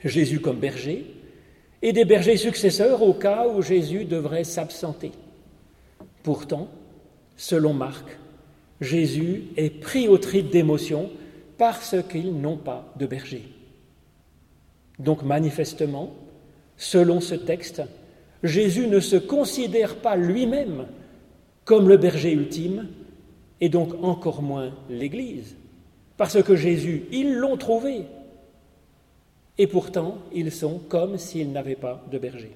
Jésus 0.05 0.41
comme 0.41 0.59
berger 0.59 1.07
et 1.81 1.93
des 1.93 2.05
bergers 2.05 2.37
successeurs 2.37 3.03
au 3.03 3.15
cas 3.15 3.47
où 3.49 3.63
Jésus 3.63 4.05
devrait 4.05 4.45
s'absenter. 4.45 5.13
Pourtant, 6.23 6.69
selon 7.37 7.75
Marc, 7.75 8.19
Jésus 8.81 9.45
est 9.57 9.81
pris 9.81 10.09
au 10.09 10.19
trip 10.19 10.51
d'émotion 10.51 11.11
parce 11.59 11.97
qu'ils 12.11 12.35
n'ont 12.41 12.57
pas 12.57 12.93
de 12.97 13.07
berger. 13.07 13.49
Donc 14.99 15.23
manifestement, 15.23 16.15
selon 16.77 17.21
ce 17.21 17.35
texte, 17.35 17.83
Jésus 18.43 18.87
ne 18.87 19.01
se 19.01 19.17
considère 19.17 19.97
pas 19.97 20.17
lui-même 20.17 20.87
comme 21.65 21.89
le 21.89 21.97
berger 21.97 22.33
ultime, 22.33 22.89
et 23.61 23.69
donc 23.69 23.95
encore 24.03 24.43
moins 24.43 24.75
l'Église, 24.91 25.57
parce 26.17 26.43
que 26.43 26.55
Jésus, 26.55 27.05
ils 27.11 27.33
l'ont 27.33 27.57
trouvé, 27.57 28.03
et 29.57 29.67
pourtant 29.67 30.19
ils 30.33 30.53
sont 30.53 30.79
comme 30.79 31.17
s'ils 31.17 31.53
n'avaient 31.53 31.75
pas 31.75 32.05
de 32.11 32.19
berger. 32.19 32.53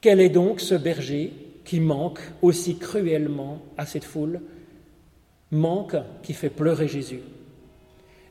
Quel 0.00 0.20
est 0.20 0.28
donc 0.28 0.60
ce 0.60 0.74
berger 0.74 1.32
qui 1.64 1.80
manque 1.80 2.20
aussi 2.42 2.76
cruellement 2.76 3.62
à 3.76 3.86
cette 3.86 4.04
foule, 4.04 4.40
manque 5.50 5.96
qui 6.22 6.32
fait 6.32 6.50
pleurer 6.50 6.88
Jésus 6.88 7.20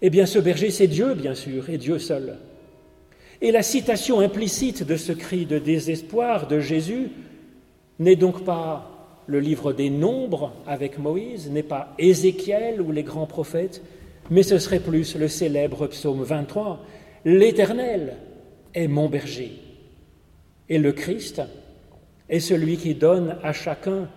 Eh 0.01 0.09
bien 0.09 0.25
ce 0.25 0.39
berger, 0.39 0.71
c'est 0.71 0.87
Dieu, 0.87 1.13
bien 1.13 1.35
sûr, 1.35 1.69
et 1.69 1.77
Dieu 1.77 1.99
seul. 1.99 2.37
Et 3.41 3.51
la 3.51 3.63
citation 3.63 4.19
implicite 4.19 4.83
de 4.83 4.97
ce 4.97 5.11
cri 5.13 5.45
de 5.45 5.59
désespoir 5.59 6.47
de 6.47 6.59
Jésus 6.59 7.09
n'est 7.99 8.15
donc 8.15 8.43
pas 8.43 8.89
le 9.27 9.39
livre 9.39 9.73
des 9.73 9.89
Nombres 9.89 10.53
avec 10.65 10.97
Moïse, 10.97 11.49
n'est 11.49 11.63
pas 11.63 11.93
Ézéchiel 11.99 12.81
ou 12.81 12.91
les 12.91 13.03
grands 13.03 13.27
prophètes, 13.27 13.81
mais 14.31 14.43
ce 14.43 14.57
serait 14.57 14.79
plus 14.79 15.15
le 15.15 15.27
célèbre 15.27 15.87
psaume 15.87 16.23
23, 16.23 16.83
L'Éternel 17.25 18.15
est 18.73 18.87
mon 18.87 19.09
berger. 19.09 19.51
Et 20.69 20.77
le 20.77 20.91
Christ 20.91 21.41
est 22.29 22.39
celui 22.39 22.77
qui 22.77 22.95
donne 22.95 23.37
à 23.43 23.53
chacun 23.53 24.07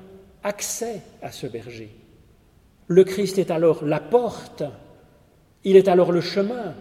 accès 0.43 1.01
à 1.23 1.33
ce 1.33 1.47
berger. 1.47 1.91
Le 2.89 3.05
Christ 3.05 3.39
est 3.39 3.51
alors 3.51 3.85
la 3.85 4.01
porte, 4.01 4.65
il 5.65 5.77
est 5.77 5.89
alors 5.89 6.13
le 6.13 6.21
chemin, 6.21 6.75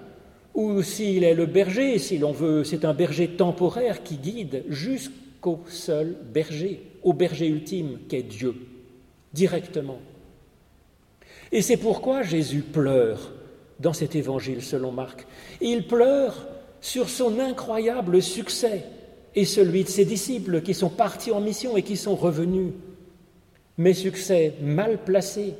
ou 0.53 0.81
s'il 0.81 1.23
est 1.23 1.33
le 1.33 1.45
berger, 1.45 1.97
si 1.99 2.17
l'on 2.17 2.31
veut, 2.31 2.63
c'est 2.63 2.83
un 2.83 2.93
berger 2.93 3.29
temporaire 3.29 4.03
qui 4.03 4.17
guide 4.17 4.65
jusqu'au 4.67 5.61
seul 5.67 6.15
berger, 6.33 6.81
au 7.03 7.13
berger 7.13 7.47
ultime 7.47 7.99
qu'est 8.09 8.23
Dieu, 8.23 8.55
directement. 9.33 9.99
Et 11.51 11.61
c'est 11.61 11.77
pourquoi 11.77 12.23
Jésus 12.23 12.61
pleure 12.61 13.31
dans 13.79 13.93
cet 13.93 14.15
évangile 14.15 14.61
selon 14.61 14.91
Marc. 14.91 15.25
Il 15.59 15.87
pleure 15.87 16.47
sur 16.81 17.09
son 17.09 17.39
incroyable 17.39 18.21
succès 18.21 18.83
et 19.35 19.45
celui 19.45 19.83
de 19.83 19.89
ses 19.89 20.05
disciples 20.05 20.61
qui 20.61 20.73
sont 20.73 20.89
partis 20.89 21.31
en 21.31 21.41
mission 21.41 21.77
et 21.77 21.83
qui 21.83 21.97
sont 21.97 22.15
revenus. 22.15 22.73
Mais 23.77 23.93
succès 23.93 24.53
mal 24.61 24.97
placé, 25.03 25.53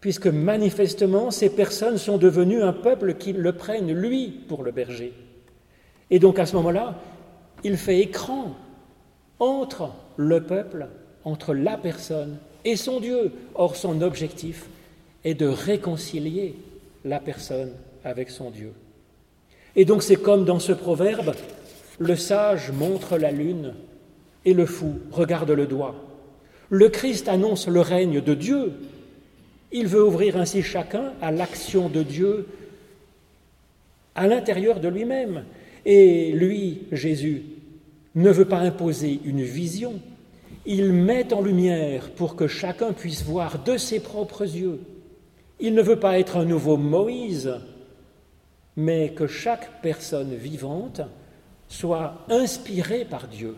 puisque 0.00 0.28
manifestement 0.28 1.30
ces 1.30 1.50
personnes 1.50 1.98
sont 1.98 2.18
devenues 2.18 2.62
un 2.62 2.72
peuple 2.72 3.14
qui 3.14 3.32
le 3.32 3.52
prennent, 3.52 3.92
lui, 3.92 4.28
pour 4.28 4.62
le 4.62 4.70
berger. 4.70 5.12
Et 6.10 6.18
donc 6.18 6.38
à 6.38 6.46
ce 6.46 6.56
moment-là, 6.56 7.00
il 7.64 7.76
fait 7.76 7.98
écran 7.98 8.56
entre 9.38 9.90
le 10.16 10.42
peuple, 10.42 10.88
entre 11.24 11.54
la 11.54 11.76
personne 11.76 12.38
et 12.64 12.76
son 12.76 13.00
Dieu. 13.00 13.32
Or, 13.54 13.76
son 13.76 14.00
objectif 14.02 14.66
est 15.24 15.34
de 15.34 15.46
réconcilier 15.46 16.54
la 17.04 17.20
personne 17.20 17.72
avec 18.04 18.30
son 18.30 18.50
Dieu. 18.50 18.72
Et 19.76 19.84
donc 19.84 20.02
c'est 20.02 20.16
comme 20.16 20.44
dans 20.44 20.58
ce 20.58 20.72
proverbe, 20.72 21.34
le 22.00 22.16
sage 22.16 22.72
montre 22.72 23.16
la 23.16 23.30
lune 23.30 23.74
et 24.44 24.54
le 24.54 24.66
fou 24.66 24.98
regarde 25.12 25.52
le 25.52 25.68
doigt. 25.68 25.94
Le 26.68 26.88
Christ 26.88 27.28
annonce 27.28 27.68
le 27.68 27.80
règne 27.80 28.20
de 28.20 28.34
Dieu 28.34 28.72
il 29.72 29.86
veut 29.86 30.04
ouvrir 30.04 30.36
ainsi 30.36 30.62
chacun 30.62 31.12
à 31.20 31.30
l'action 31.30 31.88
de 31.88 32.02
Dieu 32.02 32.46
à 34.14 34.26
l'intérieur 34.26 34.80
de 34.80 34.88
lui-même. 34.88 35.44
Et 35.86 36.32
lui, 36.32 36.82
Jésus, 36.92 37.42
ne 38.16 38.30
veut 38.30 38.46
pas 38.46 38.58
imposer 38.58 39.20
une 39.24 39.42
vision, 39.42 40.00
il 40.66 40.92
met 40.92 41.32
en 41.32 41.40
lumière 41.40 42.10
pour 42.10 42.34
que 42.34 42.48
chacun 42.48 42.92
puisse 42.92 43.22
voir 43.22 43.62
de 43.62 43.76
ses 43.76 44.00
propres 44.00 44.42
yeux. 44.42 44.80
Il 45.60 45.74
ne 45.74 45.82
veut 45.82 46.00
pas 46.00 46.18
être 46.18 46.36
un 46.36 46.44
nouveau 46.44 46.76
Moïse, 46.76 47.54
mais 48.76 49.10
que 49.10 49.26
chaque 49.26 49.80
personne 49.80 50.34
vivante 50.34 51.02
soit 51.70 52.26
inspirée 52.28 53.06
par 53.06 53.28
Dieu 53.28 53.56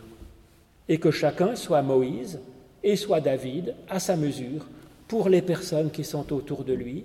et 0.88 0.98
que 0.98 1.10
chacun 1.10 1.56
soit 1.56 1.82
Moïse 1.82 2.40
et 2.84 2.94
soit 2.94 3.20
David 3.20 3.74
à 3.88 3.98
sa 3.98 4.16
mesure 4.16 4.66
pour 5.08 5.28
les 5.28 5.42
personnes 5.42 5.90
qui 5.90 6.04
sont 6.04 6.32
autour 6.32 6.62
de 6.62 6.74
lui, 6.74 7.04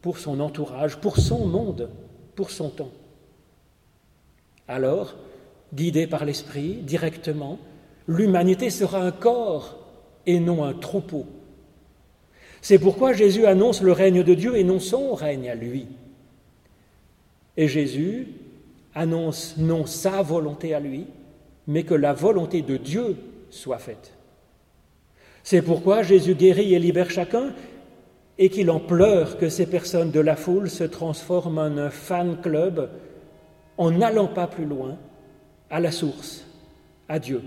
pour 0.00 0.18
son 0.18 0.40
entourage, 0.40 0.96
pour 0.96 1.18
son 1.18 1.46
monde, 1.46 1.90
pour 2.34 2.50
son 2.50 2.70
temps. 2.70 2.90
Alors, 4.66 5.14
guidée 5.74 6.06
par 6.06 6.24
l'Esprit 6.24 6.76
directement, 6.76 7.58
l'humanité 8.06 8.70
sera 8.70 9.02
un 9.02 9.12
corps 9.12 9.78
et 10.24 10.40
non 10.40 10.64
un 10.64 10.72
troupeau. 10.72 11.26
C'est 12.62 12.78
pourquoi 12.78 13.12
Jésus 13.12 13.44
annonce 13.44 13.82
le 13.82 13.92
règne 13.92 14.22
de 14.22 14.34
Dieu 14.34 14.56
et 14.56 14.64
non 14.64 14.80
son 14.80 15.14
règne 15.14 15.50
à 15.50 15.54
lui. 15.54 15.86
Et 17.56 17.68
Jésus 17.68 18.28
annonce 18.94 19.56
non 19.58 19.86
sa 19.86 20.22
volonté 20.22 20.74
à 20.74 20.80
lui, 20.80 21.06
mais 21.66 21.84
que 21.84 21.94
la 21.94 22.12
volonté 22.12 22.62
de 22.62 22.76
Dieu 22.76 23.16
soit 23.50 23.78
faite. 23.78 24.14
C'est 25.42 25.62
pourquoi 25.62 26.02
Jésus 26.02 26.34
guérit 26.34 26.74
et 26.74 26.78
libère 26.78 27.10
chacun 27.10 27.52
et 28.38 28.50
qu'il 28.50 28.70
en 28.70 28.80
pleure 28.80 29.38
que 29.38 29.48
ces 29.48 29.66
personnes 29.66 30.10
de 30.10 30.20
la 30.20 30.36
foule 30.36 30.70
se 30.70 30.84
transforment 30.84 31.58
en 31.58 31.78
un 31.78 31.90
fan 31.90 32.38
club 32.40 32.90
en 33.76 33.90
n'allant 33.90 34.28
pas 34.28 34.46
plus 34.46 34.64
loin 34.64 34.96
à 35.70 35.80
la 35.80 35.90
source, 35.90 36.44
à 37.08 37.18
Dieu. 37.18 37.42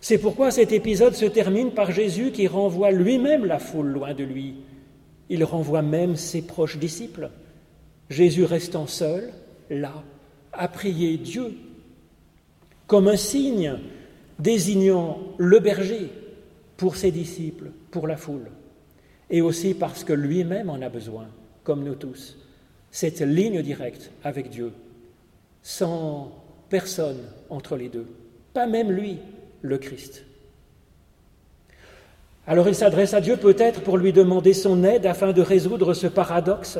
C'est 0.00 0.18
pourquoi 0.18 0.50
cet 0.50 0.72
épisode 0.72 1.14
se 1.14 1.24
termine 1.24 1.72
par 1.72 1.90
Jésus 1.90 2.30
qui 2.30 2.46
renvoie 2.46 2.90
lui-même 2.90 3.44
la 3.44 3.58
foule 3.58 3.88
loin 3.88 4.14
de 4.14 4.24
lui. 4.24 4.56
Il 5.28 5.42
renvoie 5.44 5.82
même 5.82 6.16
ses 6.16 6.42
proches 6.42 6.78
disciples. 6.78 7.30
Jésus 8.08 8.44
restant 8.44 8.86
seul, 8.86 9.32
là, 9.70 10.02
à 10.52 10.68
prier 10.68 11.16
Dieu, 11.16 11.54
comme 12.86 13.08
un 13.08 13.16
signe 13.16 13.78
désignant 14.38 15.18
le 15.38 15.58
berger, 15.58 16.10
pour 16.76 16.96
ses 16.96 17.10
disciples, 17.10 17.70
pour 17.90 18.06
la 18.06 18.16
foule, 18.16 18.50
et 19.30 19.40
aussi 19.40 19.74
parce 19.74 20.04
que 20.04 20.12
lui-même 20.12 20.70
en 20.70 20.82
a 20.82 20.88
besoin, 20.88 21.26
comme 21.64 21.84
nous 21.84 21.94
tous, 21.94 22.36
cette 22.90 23.20
ligne 23.20 23.62
directe 23.62 24.10
avec 24.22 24.50
Dieu, 24.50 24.72
sans 25.62 26.32
personne 26.68 27.20
entre 27.50 27.76
les 27.76 27.88
deux, 27.88 28.06
pas 28.52 28.66
même 28.66 28.90
lui, 28.90 29.18
le 29.62 29.78
Christ. 29.78 30.24
Alors 32.46 32.68
il 32.68 32.74
s'adresse 32.74 33.14
à 33.14 33.20
Dieu 33.20 33.36
peut-être 33.36 33.80
pour 33.80 33.96
lui 33.96 34.12
demander 34.12 34.52
son 34.52 34.84
aide 34.84 35.06
afin 35.06 35.32
de 35.32 35.42
résoudre 35.42 35.94
ce 35.94 36.06
paradoxe. 36.06 36.78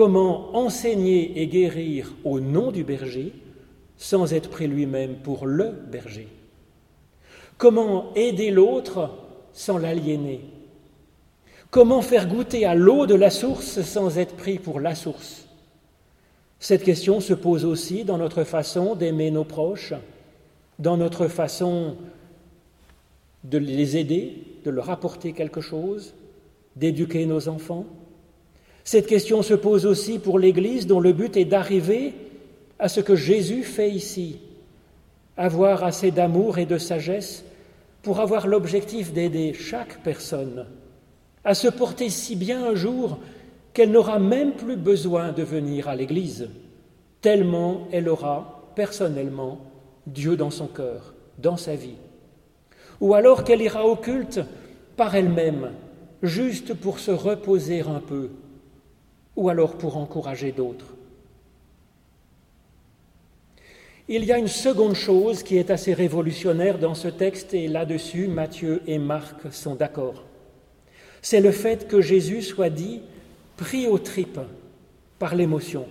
Comment 0.00 0.56
enseigner 0.56 1.42
et 1.42 1.46
guérir 1.46 2.14
au 2.24 2.40
nom 2.40 2.72
du 2.72 2.84
berger 2.84 3.34
sans 3.98 4.32
être 4.32 4.48
pris 4.48 4.66
lui-même 4.66 5.16
pour 5.16 5.44
le 5.44 5.72
berger? 5.72 6.26
Comment 7.58 8.10
aider 8.14 8.50
l'autre 8.50 9.10
sans 9.52 9.76
l'aliéner? 9.76 10.40
Comment 11.70 12.00
faire 12.00 12.28
goûter 12.28 12.64
à 12.64 12.74
l'eau 12.74 13.04
de 13.04 13.14
la 13.14 13.28
source 13.28 13.82
sans 13.82 14.16
être 14.16 14.36
pris 14.36 14.58
pour 14.58 14.80
la 14.80 14.94
source? 14.94 15.46
Cette 16.58 16.82
question 16.82 17.20
se 17.20 17.34
pose 17.34 17.66
aussi 17.66 18.04
dans 18.04 18.16
notre 18.16 18.44
façon 18.44 18.94
d'aimer 18.94 19.30
nos 19.30 19.44
proches, 19.44 19.92
dans 20.78 20.96
notre 20.96 21.28
façon 21.28 21.98
de 23.44 23.58
les 23.58 23.98
aider, 23.98 24.44
de 24.64 24.70
leur 24.70 24.88
apporter 24.88 25.34
quelque 25.34 25.60
chose, 25.60 26.14
d'éduquer 26.74 27.26
nos 27.26 27.48
enfants. 27.48 27.84
Cette 28.90 29.06
question 29.06 29.42
se 29.42 29.54
pose 29.54 29.86
aussi 29.86 30.18
pour 30.18 30.40
l'Église 30.40 30.88
dont 30.88 30.98
le 30.98 31.12
but 31.12 31.36
est 31.36 31.44
d'arriver 31.44 32.12
à 32.80 32.88
ce 32.88 32.98
que 32.98 33.14
Jésus 33.14 33.62
fait 33.62 33.88
ici, 33.88 34.40
avoir 35.36 35.84
assez 35.84 36.10
d'amour 36.10 36.58
et 36.58 36.66
de 36.66 36.76
sagesse 36.76 37.44
pour 38.02 38.18
avoir 38.18 38.48
l'objectif 38.48 39.12
d'aider 39.12 39.54
chaque 39.54 40.02
personne 40.02 40.66
à 41.44 41.54
se 41.54 41.68
porter 41.68 42.10
si 42.10 42.34
bien 42.34 42.64
un 42.64 42.74
jour 42.74 43.18
qu'elle 43.74 43.92
n'aura 43.92 44.18
même 44.18 44.54
plus 44.54 44.74
besoin 44.74 45.30
de 45.30 45.44
venir 45.44 45.86
à 45.86 45.94
l'Église, 45.94 46.48
tellement 47.20 47.86
elle 47.92 48.08
aura 48.08 48.72
personnellement 48.74 49.60
Dieu 50.08 50.36
dans 50.36 50.50
son 50.50 50.66
cœur, 50.66 51.14
dans 51.38 51.56
sa 51.56 51.76
vie. 51.76 51.98
Ou 53.00 53.14
alors 53.14 53.44
qu'elle 53.44 53.62
ira 53.62 53.86
au 53.86 53.94
culte 53.94 54.40
par 54.96 55.14
elle-même, 55.14 55.74
juste 56.24 56.74
pour 56.74 56.98
se 56.98 57.12
reposer 57.12 57.82
un 57.82 58.00
peu, 58.00 58.30
ou 59.36 59.48
alors 59.48 59.76
pour 59.76 59.96
encourager 59.96 60.52
d'autres. 60.52 60.94
Il 64.12 64.24
y 64.24 64.32
a 64.32 64.38
une 64.38 64.48
seconde 64.48 64.94
chose 64.94 65.44
qui 65.44 65.56
est 65.56 65.70
assez 65.70 65.94
révolutionnaire 65.94 66.78
dans 66.78 66.96
ce 66.96 67.06
texte, 67.06 67.54
et 67.54 67.68
là-dessus 67.68 68.26
Matthieu 68.26 68.82
et 68.88 68.98
Marc 68.98 69.52
sont 69.52 69.76
d'accord. 69.76 70.24
C'est 71.22 71.40
le 71.40 71.52
fait 71.52 71.86
que 71.86 72.00
Jésus 72.00 72.42
soit 72.42 72.70
dit 72.70 73.02
pris 73.56 73.86
aux 73.86 73.98
tripes 73.98 74.40
par 75.20 75.36
l'émotion. 75.36 75.86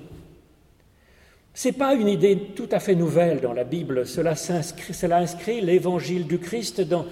Ce 1.53 1.69
n'est 1.69 1.73
pas 1.73 1.93
une 1.93 2.09
idée 2.09 2.37
tout 2.55 2.67
à 2.71 2.79
fait 2.79 2.95
nouvelle 2.95 3.39
dans 3.39 3.53
la 3.53 3.63
Bible, 3.63 4.05
cela, 4.05 4.35
cela 4.35 5.19
inscrit 5.19 5.61
l'évangile 5.61 6.27
du 6.27 6.39
Christ 6.39 6.81
dans, 6.81 7.05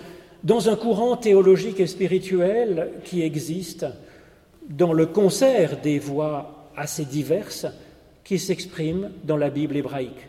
dans 0.43 0.69
un 0.69 0.75
courant 0.75 1.15
théologique 1.15 1.79
et 1.79 1.87
spirituel 1.87 2.91
qui 3.05 3.21
existe 3.21 3.85
dans 4.69 4.93
le 4.93 5.05
concert 5.05 5.79
des 5.81 5.99
voix 5.99 6.69
assez 6.75 7.05
diverses 7.05 7.65
qui 8.23 8.39
s'expriment 8.39 9.11
dans 9.23 9.37
la 9.37 9.49
Bible 9.49 9.77
hébraïque. 9.77 10.27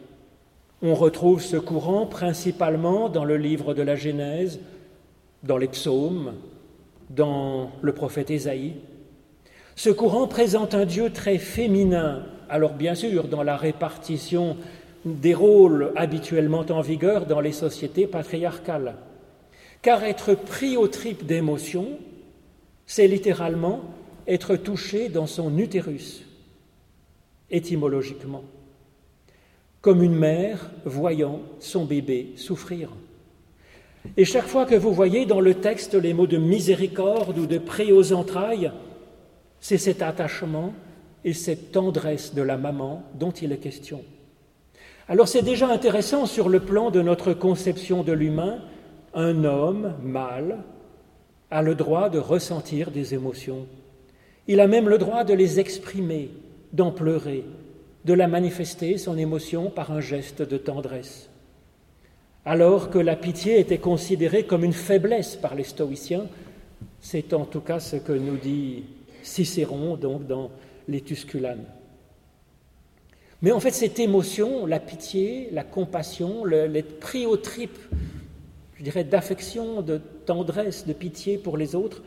On 0.80 0.94
retrouve 0.94 1.42
ce 1.42 1.56
courant 1.56 2.06
principalement 2.06 3.08
dans 3.08 3.24
le 3.24 3.36
livre 3.36 3.74
de 3.74 3.82
la 3.82 3.96
Genèse, 3.96 4.60
dans 5.42 5.56
les 5.56 5.66
psaumes, 5.66 6.34
dans 7.10 7.70
le 7.82 7.92
prophète 7.92 8.30
Ésaïe. 8.30 8.74
Ce 9.74 9.90
courant 9.90 10.28
présente 10.28 10.74
un 10.74 10.84
Dieu 10.84 11.10
très 11.10 11.38
féminin, 11.38 12.22
alors 12.48 12.74
bien 12.74 12.94
sûr 12.94 13.26
dans 13.26 13.42
la 13.42 13.56
répartition 13.56 14.56
des 15.04 15.34
rôles 15.34 15.92
habituellement 15.96 16.64
en 16.70 16.80
vigueur 16.80 17.26
dans 17.26 17.40
les 17.40 17.52
sociétés 17.52 18.06
patriarcales. 18.06 18.94
Car 19.82 20.04
être 20.04 20.34
pris 20.34 20.76
aux 20.76 20.88
tripes 20.88 21.26
d'émotions, 21.26 21.88
c'est 22.86 23.06
littéralement 23.06 23.80
être 24.28 24.56
touché 24.56 25.08
dans 25.08 25.26
son 25.26 25.56
utérus, 25.58 26.22
étymologiquement, 27.50 28.44
comme 29.80 30.02
une 30.02 30.14
mère 30.14 30.70
voyant 30.84 31.40
son 31.60 31.86
bébé 31.86 32.34
souffrir. 32.36 32.90
Et 34.16 34.24
chaque 34.24 34.46
fois 34.46 34.66
que 34.66 34.74
vous 34.74 34.92
voyez 34.92 35.26
dans 35.26 35.40
le 35.40 35.54
texte 35.54 35.94
les 35.94 36.12
mots 36.12 36.26
de 36.26 36.36
miséricorde 36.36 37.38
ou 37.38 37.46
de 37.46 37.58
pré 37.58 37.90
aux 37.90 38.12
entrailles, 38.12 38.70
c'est 39.60 39.78
cet 39.78 40.02
attachement 40.02 40.74
et 41.24 41.32
cette 41.32 41.72
tendresse 41.72 42.34
de 42.34 42.42
la 42.42 42.56
maman 42.58 43.02
dont 43.18 43.32
il 43.32 43.52
est 43.52 43.58
question. 43.58 44.02
Alors 45.08 45.26
c'est 45.26 45.42
déjà 45.42 45.68
intéressant 45.68 46.26
sur 46.26 46.50
le 46.50 46.60
plan 46.60 46.90
de 46.90 47.00
notre 47.00 47.32
conception 47.32 48.02
de 48.02 48.12
l'humain, 48.12 48.58
un 49.14 49.44
homme 49.44 49.94
mâle 50.02 50.58
a 51.50 51.62
le 51.62 51.74
droit 51.74 52.10
de 52.10 52.18
ressentir 52.18 52.90
des 52.90 53.14
émotions. 53.14 53.66
Il 54.48 54.60
a 54.60 54.66
même 54.66 54.88
le 54.88 54.96
droit 54.96 55.24
de 55.24 55.34
les 55.34 55.60
exprimer, 55.60 56.30
d'en 56.72 56.90
pleurer, 56.90 57.44
de 58.06 58.14
la 58.14 58.28
manifester, 58.28 58.96
son 58.96 59.18
émotion, 59.18 59.70
par 59.70 59.92
un 59.92 60.00
geste 60.00 60.40
de 60.40 60.56
tendresse. 60.56 61.28
Alors 62.46 62.88
que 62.88 62.98
la 62.98 63.14
pitié 63.14 63.60
était 63.60 63.78
considérée 63.78 64.44
comme 64.44 64.64
une 64.64 64.72
faiblesse 64.72 65.36
par 65.36 65.54
les 65.54 65.64
stoïciens, 65.64 66.26
c'est 66.98 67.34
en 67.34 67.44
tout 67.44 67.60
cas 67.60 67.78
ce 67.78 67.96
que 67.96 68.12
nous 68.12 68.38
dit 68.38 68.84
Cicéron 69.22 69.96
donc 69.96 70.26
dans 70.26 70.50
les 70.88 71.02
Tusculanes. 71.02 71.66
Mais 73.42 73.52
en 73.52 73.60
fait, 73.60 73.72
cette 73.72 73.98
émotion, 73.98 74.64
la 74.64 74.80
pitié, 74.80 75.50
la 75.52 75.62
compassion, 75.62 76.46
l'être 76.46 76.98
pris 76.98 77.26
aux 77.26 77.36
tripes, 77.36 77.78
je 78.76 78.82
dirais, 78.82 79.04
d'affection, 79.04 79.82
de 79.82 80.00
tendresse, 80.24 80.86
de 80.86 80.92
pitié 80.94 81.36
pour 81.36 81.58
les 81.58 81.74
autres, 81.74 82.02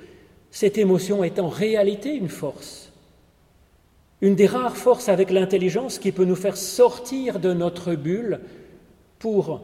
cette 0.52 0.78
émotion 0.78 1.24
est 1.24 1.40
en 1.40 1.48
réalité 1.48 2.14
une 2.14 2.30
force. 2.30 2.92
Une 4.22 4.36
des 4.36 4.46
rares 4.46 4.78
forces 4.78 5.10
avec 5.10 5.32
l'intelligence 5.32 5.98
qui 5.98 6.12
peut 6.12 6.26
nous 6.26 6.36
faire 6.36 6.58
sortir 6.58 7.40
de 7.40 7.54
notre 7.54 7.96
bulle 7.96 8.42
pour 9.18 9.62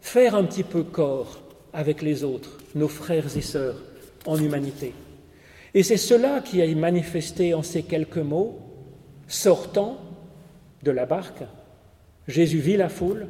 faire 0.00 0.34
un 0.34 0.44
petit 0.44 0.64
peu 0.64 0.82
corps 0.82 1.40
avec 1.72 2.02
les 2.02 2.24
autres, 2.24 2.58
nos 2.74 2.88
frères 2.88 3.36
et 3.36 3.42
sœurs 3.42 3.76
en 4.26 4.36
humanité. 4.38 4.92
Et 5.74 5.82
c'est 5.82 5.96
cela 5.96 6.40
qui 6.40 6.60
est 6.60 6.74
manifesté 6.74 7.54
en 7.54 7.62
ces 7.62 7.82
quelques 7.82 8.16
mots. 8.16 8.58
Sortant 9.28 9.98
de 10.82 10.90
la 10.90 11.06
barque, 11.06 11.44
Jésus 12.26 12.58
vit 12.58 12.76
la 12.76 12.88
foule 12.88 13.28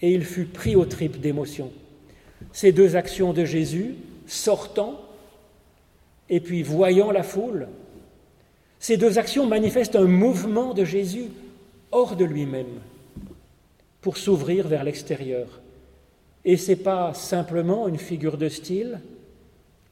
et 0.00 0.12
il 0.12 0.24
fut 0.24 0.44
pris 0.44 0.76
aux 0.76 0.84
tripes 0.84 1.20
d'émotion. 1.20 1.72
Ces 2.52 2.70
deux 2.70 2.94
actions 2.94 3.32
de 3.32 3.44
Jésus, 3.44 3.94
sortant 4.26 5.00
et 6.28 6.40
puis 6.40 6.62
voyant 6.62 7.10
la 7.10 7.22
foule, 7.22 7.68
ces 8.78 8.96
deux 8.96 9.18
actions 9.18 9.46
manifestent 9.46 9.96
un 9.96 10.06
mouvement 10.06 10.74
de 10.74 10.84
Jésus 10.84 11.26
hors 11.92 12.16
de 12.16 12.24
lui-même 12.24 12.80
pour 14.00 14.16
s'ouvrir 14.16 14.68
vers 14.68 14.84
l'extérieur. 14.84 15.60
Et 16.44 16.56
ce 16.56 16.70
n'est 16.70 16.76
pas 16.76 17.14
simplement 17.14 17.88
une 17.88 17.98
figure 17.98 18.36
de 18.36 18.48
style, 18.48 19.00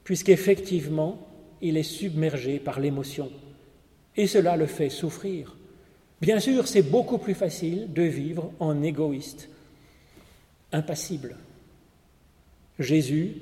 puisqu'effectivement, 0.03 1.27
il 1.61 1.77
est 1.77 1.83
submergé 1.83 2.59
par 2.59 2.79
l'émotion. 2.79 3.29
Et 4.15 4.27
cela 4.27 4.55
le 4.55 4.65
fait 4.65 4.89
souffrir. 4.89 5.57
Bien 6.21 6.39
sûr, 6.39 6.67
c'est 6.67 6.81
beaucoup 6.81 7.17
plus 7.17 7.33
facile 7.33 7.91
de 7.91 8.03
vivre 8.03 8.53
en 8.59 8.81
égoïste, 8.83 9.49
impassible. 10.71 11.35
Jésus 12.79 13.33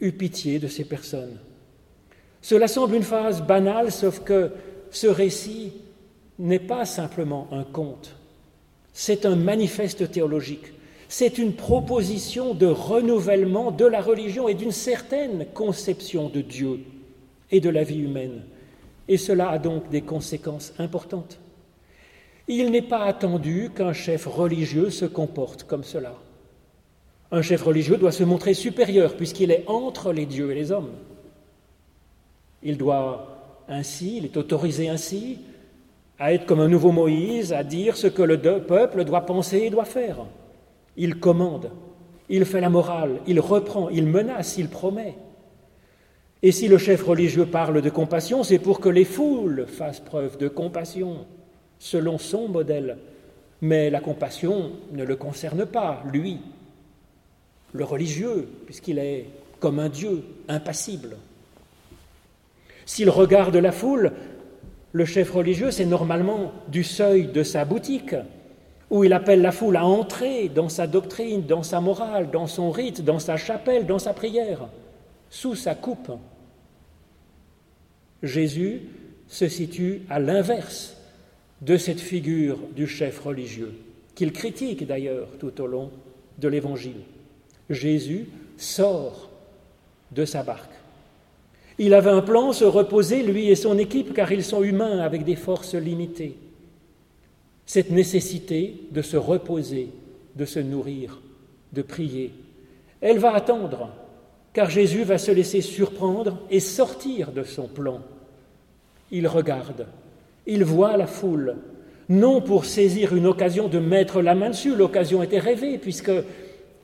eut 0.00 0.12
pitié 0.12 0.58
de 0.58 0.68
ces 0.68 0.84
personnes. 0.84 1.38
Cela 2.42 2.66
semble 2.66 2.96
une 2.96 3.04
phrase 3.04 3.40
banale, 3.40 3.92
sauf 3.92 4.20
que 4.20 4.50
ce 4.90 5.06
récit 5.06 5.72
n'est 6.38 6.58
pas 6.58 6.84
simplement 6.84 7.46
un 7.52 7.62
conte, 7.62 8.16
c'est 8.92 9.24
un 9.24 9.36
manifeste 9.36 10.10
théologique, 10.10 10.72
c'est 11.08 11.38
une 11.38 11.52
proposition 11.52 12.52
de 12.52 12.66
renouvellement 12.66 13.70
de 13.70 13.86
la 13.86 14.00
religion 14.00 14.48
et 14.48 14.54
d'une 14.54 14.72
certaine 14.72 15.46
conception 15.54 16.28
de 16.28 16.40
Dieu 16.40 16.80
et 17.50 17.60
de 17.60 17.70
la 17.70 17.84
vie 17.84 18.00
humaine. 18.00 18.42
Et 19.08 19.18
cela 19.18 19.50
a 19.50 19.58
donc 19.58 19.88
des 19.90 20.02
conséquences 20.02 20.72
importantes. 20.78 21.38
Il 22.48 22.70
n'est 22.70 22.82
pas 22.82 23.04
attendu 23.04 23.70
qu'un 23.74 23.92
chef 23.92 24.26
religieux 24.26 24.90
se 24.90 25.04
comporte 25.04 25.64
comme 25.64 25.84
cela. 25.84 26.14
Un 27.30 27.42
chef 27.42 27.62
religieux 27.62 27.98
doit 27.98 28.12
se 28.12 28.24
montrer 28.24 28.54
supérieur 28.54 29.16
puisqu'il 29.16 29.52
est 29.52 29.64
entre 29.68 30.12
les 30.12 30.26
dieux 30.26 30.50
et 30.50 30.54
les 30.54 30.72
hommes. 30.72 30.92
Il 32.62 32.78
doit 32.78 33.32
ainsi, 33.68 34.18
il 34.18 34.24
est 34.24 34.36
autorisé 34.36 34.88
ainsi 34.88 35.38
à 36.18 36.32
être 36.32 36.46
comme 36.46 36.60
un 36.60 36.68
nouveau 36.68 36.92
Moïse, 36.92 37.52
à 37.52 37.64
dire 37.64 37.96
ce 37.96 38.06
que 38.06 38.22
le 38.22 38.38
peuple 38.38 39.04
doit 39.04 39.26
penser 39.26 39.58
et 39.58 39.70
doit 39.70 39.84
faire. 39.84 40.18
Il 40.96 41.16
commande, 41.16 41.70
il 42.28 42.44
fait 42.44 42.60
la 42.60 42.70
morale, 42.70 43.20
il 43.26 43.40
reprend, 43.40 43.88
il 43.88 44.06
menace, 44.06 44.56
il 44.56 44.68
promet. 44.68 45.14
Et 46.42 46.52
si 46.52 46.68
le 46.68 46.78
chef 46.78 47.04
religieux 47.04 47.46
parle 47.46 47.82
de 47.82 47.90
compassion, 47.90 48.42
c'est 48.42 48.58
pour 48.58 48.80
que 48.80 48.88
les 48.88 49.04
foules 49.04 49.66
fassent 49.66 50.00
preuve 50.00 50.38
de 50.38 50.48
compassion, 50.48 51.26
selon 51.78 52.18
son 52.18 52.48
modèle. 52.48 52.98
Mais 53.60 53.90
la 53.90 54.00
compassion 54.00 54.72
ne 54.92 55.04
le 55.04 55.16
concerne 55.16 55.66
pas, 55.66 56.02
lui, 56.12 56.38
le 57.72 57.84
religieux, 57.84 58.48
puisqu'il 58.66 58.98
est 58.98 59.26
comme 59.60 59.78
un 59.78 59.88
Dieu, 59.88 60.24
impassible. 60.48 61.16
S'il 62.86 63.10
regarde 63.10 63.56
la 63.56 63.72
foule, 63.72 64.12
le 64.92 65.04
chef 65.04 65.30
religieux, 65.30 65.70
c'est 65.70 65.86
normalement 65.86 66.52
du 66.68 66.84
seuil 66.84 67.26
de 67.26 67.42
sa 67.42 67.64
boutique, 67.64 68.14
où 68.90 69.04
il 69.04 69.12
appelle 69.12 69.40
la 69.40 69.52
foule 69.52 69.76
à 69.76 69.86
entrer 69.86 70.48
dans 70.48 70.68
sa 70.68 70.86
doctrine, 70.86 71.46
dans 71.46 71.62
sa 71.62 71.80
morale, 71.80 72.30
dans 72.30 72.46
son 72.46 72.70
rite, 72.70 73.02
dans 73.02 73.18
sa 73.18 73.36
chapelle, 73.36 73.86
dans 73.86 73.98
sa 73.98 74.12
prière, 74.12 74.68
sous 75.30 75.54
sa 75.54 75.74
coupe. 75.74 76.12
Jésus 78.22 78.82
se 79.28 79.48
situe 79.48 80.02
à 80.10 80.20
l'inverse 80.20 80.96
de 81.62 81.76
cette 81.76 82.00
figure 82.00 82.58
du 82.76 82.86
chef 82.86 83.20
religieux, 83.20 83.72
qu'il 84.14 84.32
critique 84.32 84.86
d'ailleurs 84.86 85.28
tout 85.38 85.58
au 85.60 85.66
long 85.66 85.90
de 86.38 86.48
l'Évangile. 86.48 87.00
Jésus 87.70 88.28
sort 88.58 89.30
de 90.10 90.24
sa 90.24 90.42
barque. 90.42 90.71
Il 91.78 91.94
avait 91.94 92.10
un 92.10 92.20
plan, 92.20 92.52
se 92.52 92.64
reposer, 92.64 93.22
lui 93.22 93.48
et 93.48 93.56
son 93.56 93.78
équipe, 93.78 94.12
car 94.14 94.30
ils 94.32 94.44
sont 94.44 94.62
humains 94.62 94.98
avec 94.98 95.24
des 95.24 95.36
forces 95.36 95.74
limitées. 95.74 96.36
Cette 97.66 97.90
nécessité 97.90 98.76
de 98.90 99.02
se 99.02 99.16
reposer, 99.16 99.88
de 100.36 100.44
se 100.44 100.60
nourrir, 100.60 101.20
de 101.72 101.82
prier, 101.82 102.32
elle 103.00 103.18
va 103.18 103.34
attendre, 103.34 103.90
car 104.52 104.68
Jésus 104.68 105.04
va 105.04 105.18
se 105.18 105.30
laisser 105.30 105.60
surprendre 105.60 106.38
et 106.50 106.60
sortir 106.60 107.32
de 107.32 107.42
son 107.42 107.66
plan 107.66 108.00
il 109.12 109.28
regarde, 109.28 109.86
il 110.46 110.64
voit 110.64 110.96
la 110.96 111.06
foule, 111.06 111.56
non 112.08 112.40
pour 112.40 112.64
saisir 112.64 113.14
une 113.14 113.26
occasion 113.26 113.68
de 113.68 113.78
mettre 113.78 114.22
la 114.22 114.34
main 114.34 114.50
dessus, 114.50 114.74
l'occasion 114.74 115.22
était 115.22 115.38
rêvée, 115.38 115.78
puisque 115.78 116.10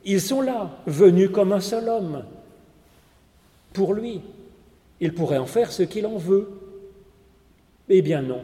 ils 0.05 0.21
sont 0.21 0.41
là, 0.41 0.77
venus 0.85 1.29
comme 1.31 1.51
un 1.51 1.59
seul 1.59 1.89
homme. 1.89 2.23
Pour 3.73 3.93
lui, 3.93 4.21
il 4.99 5.13
pourrait 5.13 5.37
en 5.37 5.45
faire 5.45 5.71
ce 5.71 5.83
qu'il 5.83 6.05
en 6.05 6.17
veut. 6.17 6.49
Eh 7.89 8.01
bien 8.01 8.21
non, 8.21 8.43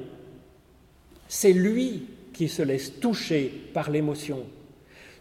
c'est 1.28 1.54
lui 1.54 2.04
qui 2.34 2.48
se 2.48 2.62
laisse 2.62 3.00
toucher 3.00 3.52
par 3.74 3.90
l'émotion. 3.90 4.44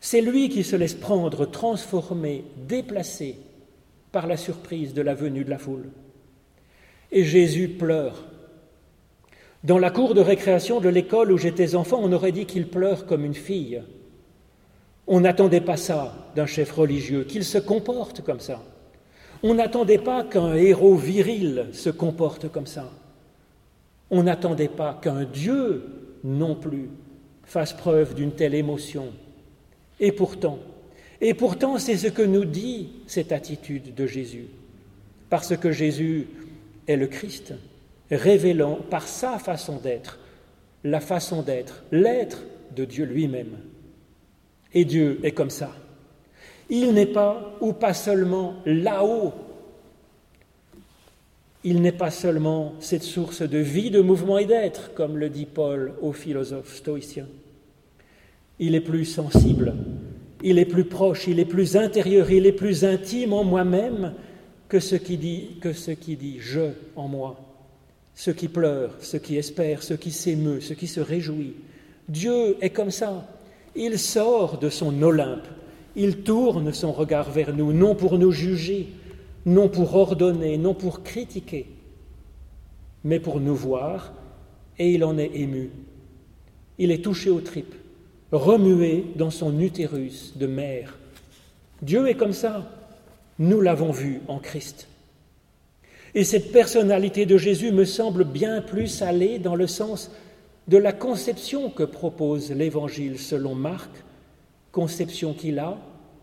C'est 0.01 0.21
lui 0.21 0.49
qui 0.49 0.65
se 0.65 0.77
laisse 0.77 0.95
prendre, 0.95 1.47
transformer, 1.47 2.45
déplacer 2.69 3.37
par 4.13 4.27
la 4.27 4.37
surprise 4.37 4.93
de 4.95 5.03
la 5.03 5.15
venue 5.15 5.45
de 5.45 5.51
la 5.51 5.59
foule. 5.59 5.91
Et 7.11 7.25
Jésus 7.25 7.69
pleure 7.69 8.25
Dans 9.63 9.79
la 9.79 9.91
cour 9.91 10.15
de 10.15 10.21
récréation 10.21 10.81
de 10.81 10.89
l'école 10.89 11.33
où 11.33 11.39
j'étais 11.39 11.75
enfant, 11.75 12.01
on 12.03 12.13
aurait 12.13 12.33
dit 12.33 12.47
qu'il 12.47 12.69
pleure 12.69 13.07
comme 13.07 13.25
une 13.25 13.35
fille. 13.35 13.83
On 15.07 15.21
n'attendait 15.21 15.61
pas 15.61 15.77
ça 15.77 16.31
d'un 16.35 16.47
chef 16.47 16.73
religieux, 16.73 17.25
qu'il 17.25 17.45
se 17.45 17.59
comporte 17.59 18.23
comme 18.23 18.41
ça. 18.41 18.63
On 19.47 19.53
n'attendait 19.53 19.99
pas 19.99 20.25
qu'un 20.25 20.55
héros 20.55 20.97
viril 20.97 21.67
se 21.75 21.91
comporte 21.91 22.49
comme 22.49 22.67
ça. 22.67 22.91
On 24.11 24.23
n'attendait 24.23 24.69
pas 24.69 24.99
qu'un 25.03 25.25
Dieu 25.25 25.85
non 26.25 26.55
plus 26.55 26.89
fasse 27.43 27.75
preuve 27.75 28.15
d'une 28.15 28.33
telle 28.33 28.55
émotion. 28.55 29.13
Et 30.01 30.13
pourtant, 30.13 30.61
et 31.21 31.35
pourtant 31.35 31.77
c'est 31.79 31.99
ce 31.99 32.07
que 32.07 32.23
nous 32.23 32.47
dit 32.47 32.89
cette 33.07 33.33
attitude 33.33 33.95
de 33.95 34.07
Jésus. 34.07 34.47
Parce 35.29 35.55
que 35.59 35.73
Jésus 35.73 36.27
est 36.89 36.97
le 36.97 37.07
Christ, 37.07 37.53
révélant 38.11 38.79
par 38.89 39.07
sa 39.07 39.39
façon 39.39 39.77
d'être, 39.77 40.19
la 40.85 41.01
façon 41.01 41.43
d'être, 41.43 41.85
l'être 41.93 42.45
de 42.75 42.87
Dieu 42.87 43.05
lui-même. 43.05 43.59
Et 44.73 44.87
Dieu 44.87 45.21
est 45.23 45.33
comme 45.33 45.51
ça. 45.51 45.71
Il 46.71 46.93
n'est 46.93 47.07
pas, 47.07 47.57
ou 47.61 47.73
pas 47.73 47.95
seulement, 47.95 48.55
là-haut. 48.65 49.33
Il 51.63 51.81
n'est 51.81 51.93
pas 51.93 52.11
seulement 52.11 52.75
cette 52.81 53.03
source 53.03 53.43
de 53.43 53.59
vie, 53.59 53.91
de 53.91 54.01
mouvement 54.01 54.39
et 54.39 54.45
d'être, 54.45 54.93
comme 54.95 55.17
le 55.17 55.31
dit 55.31 55.47
Paul 55.47 55.95
au 56.03 56.13
philosophe 56.13 56.75
stoïcien. 56.75 57.27
Il 58.59 58.75
est 58.75 58.81
plus 58.81 59.05
sensible, 59.07 59.75
il 60.43 60.59
est 60.59 60.67
plus 60.67 60.85
proche, 60.85 61.27
il 61.27 61.41
est 61.41 61.47
plus 61.47 61.77
intérieur, 61.77 62.31
il 62.31 62.47
est 62.47 62.53
plus 62.53 62.85
intime 62.85 63.33
en 63.33 63.45
moi-même 63.45 64.13
que 64.69 64.79
ce 64.79 64.95
qui 64.97 65.17
dit, 65.17 65.51
que 65.61 65.73
ce 65.73 65.91
qui 65.91 66.17
dit 66.17 66.37
je 66.39 66.71
en 66.97 67.09
moi, 67.09 67.41
ce 68.15 68.31
qui 68.31 68.49
pleure, 68.49 68.97
ce 69.01 69.17
qui 69.17 69.37
espère, 69.37 69.83
ce 69.83 69.95
qui 69.95 70.11
s'émeut, 70.11 70.61
ce 70.61 70.75
qui 70.75 70.87
se 70.87 71.01
réjouit. 71.01 71.55
Dieu 72.09 72.57
est 72.61 72.71
comme 72.71 72.91
ça. 72.91 73.27
Il 73.75 73.99
sort 73.99 74.59
de 74.59 74.69
son 74.69 75.03
Olympe, 75.03 75.47
il 75.97 76.19
tourne 76.19 76.73
son 76.73 76.93
regard 76.93 77.31
vers 77.31 77.55
nous, 77.55 77.73
non 77.73 77.95
pour 77.95 78.19
nous 78.19 78.33
juger, 78.33 78.89
non 79.47 79.69
pour 79.69 79.95
ordonner, 79.95 80.59
non 80.59 80.75
pour 80.75 81.03
critiquer, 81.03 81.67
mais 83.05 83.21
pour 83.21 83.41
nous 83.41 83.55
voir, 83.55 84.13
et 84.79 84.93
il 84.93 85.05
en 85.05 85.19
est 85.19 85.31
ému. 85.35 85.71
Il 86.79 86.91
est 86.91 87.05
touché 87.05 87.31
aux 87.31 87.41
tripes, 87.41 87.75
remué 88.33 89.05
dans 89.17 89.31
son 89.31 89.61
utérus 89.61 90.33
de 90.37 90.47
mère. 90.47 90.99
Dieu 91.83 92.09
est 92.09 92.17
comme 92.17 92.33
ça, 92.33 92.71
nous 93.39 93.61
l'avons 93.61 93.93
vu 93.93 94.21
en 94.29 94.39
Christ. 94.39 94.89
Et 96.15 96.25
cette 96.25 96.53
personnalité 96.53 97.27
de 97.27 97.37
Jésus 97.37 97.73
me 97.73 97.85
semble 97.85 98.25
bien 98.25 98.63
plus 98.63 99.03
aller 99.03 99.39
dans 99.39 99.57
le 99.57 99.67
sens 99.67 100.11
de 100.69 100.79
la 100.79 100.93
conception 100.93 101.71
que 101.71 101.83
propose 101.83 102.51
l'Évangile 102.53 103.19
selon 103.19 103.55
Marc, 103.55 103.91
conception 104.75 105.35
qu'il 105.35 105.61
a, 105.61 105.79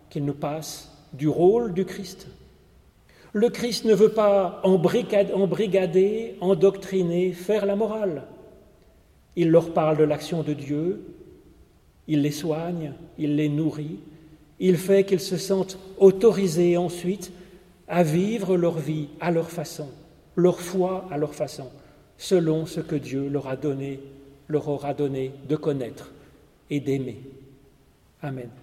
qu'il 0.09 0.25
nous 0.25 0.33
passe 0.33 0.91
du 1.13 1.29
rôle 1.29 1.73
du 1.73 1.85
Christ. 1.85 2.27
Le 3.31 3.49
Christ 3.49 3.85
ne 3.85 3.93
veut 3.93 4.11
pas 4.11 4.61
embrigader, 4.63 6.35
endoctriner, 6.41 7.31
faire 7.31 7.65
la 7.65 7.77
morale. 7.77 8.23
Il 9.37 9.49
leur 9.49 9.73
parle 9.73 9.97
de 9.97 10.03
l'action 10.03 10.43
de 10.43 10.51
Dieu, 10.51 11.01
il 12.09 12.23
les 12.23 12.31
soigne, 12.31 12.91
il 13.17 13.37
les 13.37 13.47
nourrit, 13.47 13.99
il 14.59 14.75
fait 14.75 15.05
qu'ils 15.05 15.21
se 15.21 15.37
sentent 15.37 15.79
autorisés 15.97 16.75
ensuite 16.75 17.31
à 17.87 18.03
vivre 18.03 18.57
leur 18.57 18.77
vie 18.77 19.07
à 19.21 19.31
leur 19.31 19.49
façon, 19.49 19.87
leur 20.35 20.59
foi 20.59 21.05
à 21.09 21.17
leur 21.17 21.33
façon, 21.33 21.69
selon 22.17 22.65
ce 22.65 22.81
que 22.81 22.95
Dieu 22.95 23.29
leur 23.29 23.47
a 23.47 23.55
donné 23.55 24.01
leur 24.49 24.67
aura 24.67 24.93
donné 24.93 25.31
de 25.47 25.55
connaître 25.55 26.11
et 26.69 26.81
d'aimer. 26.81 27.17
Amén. 28.21 28.60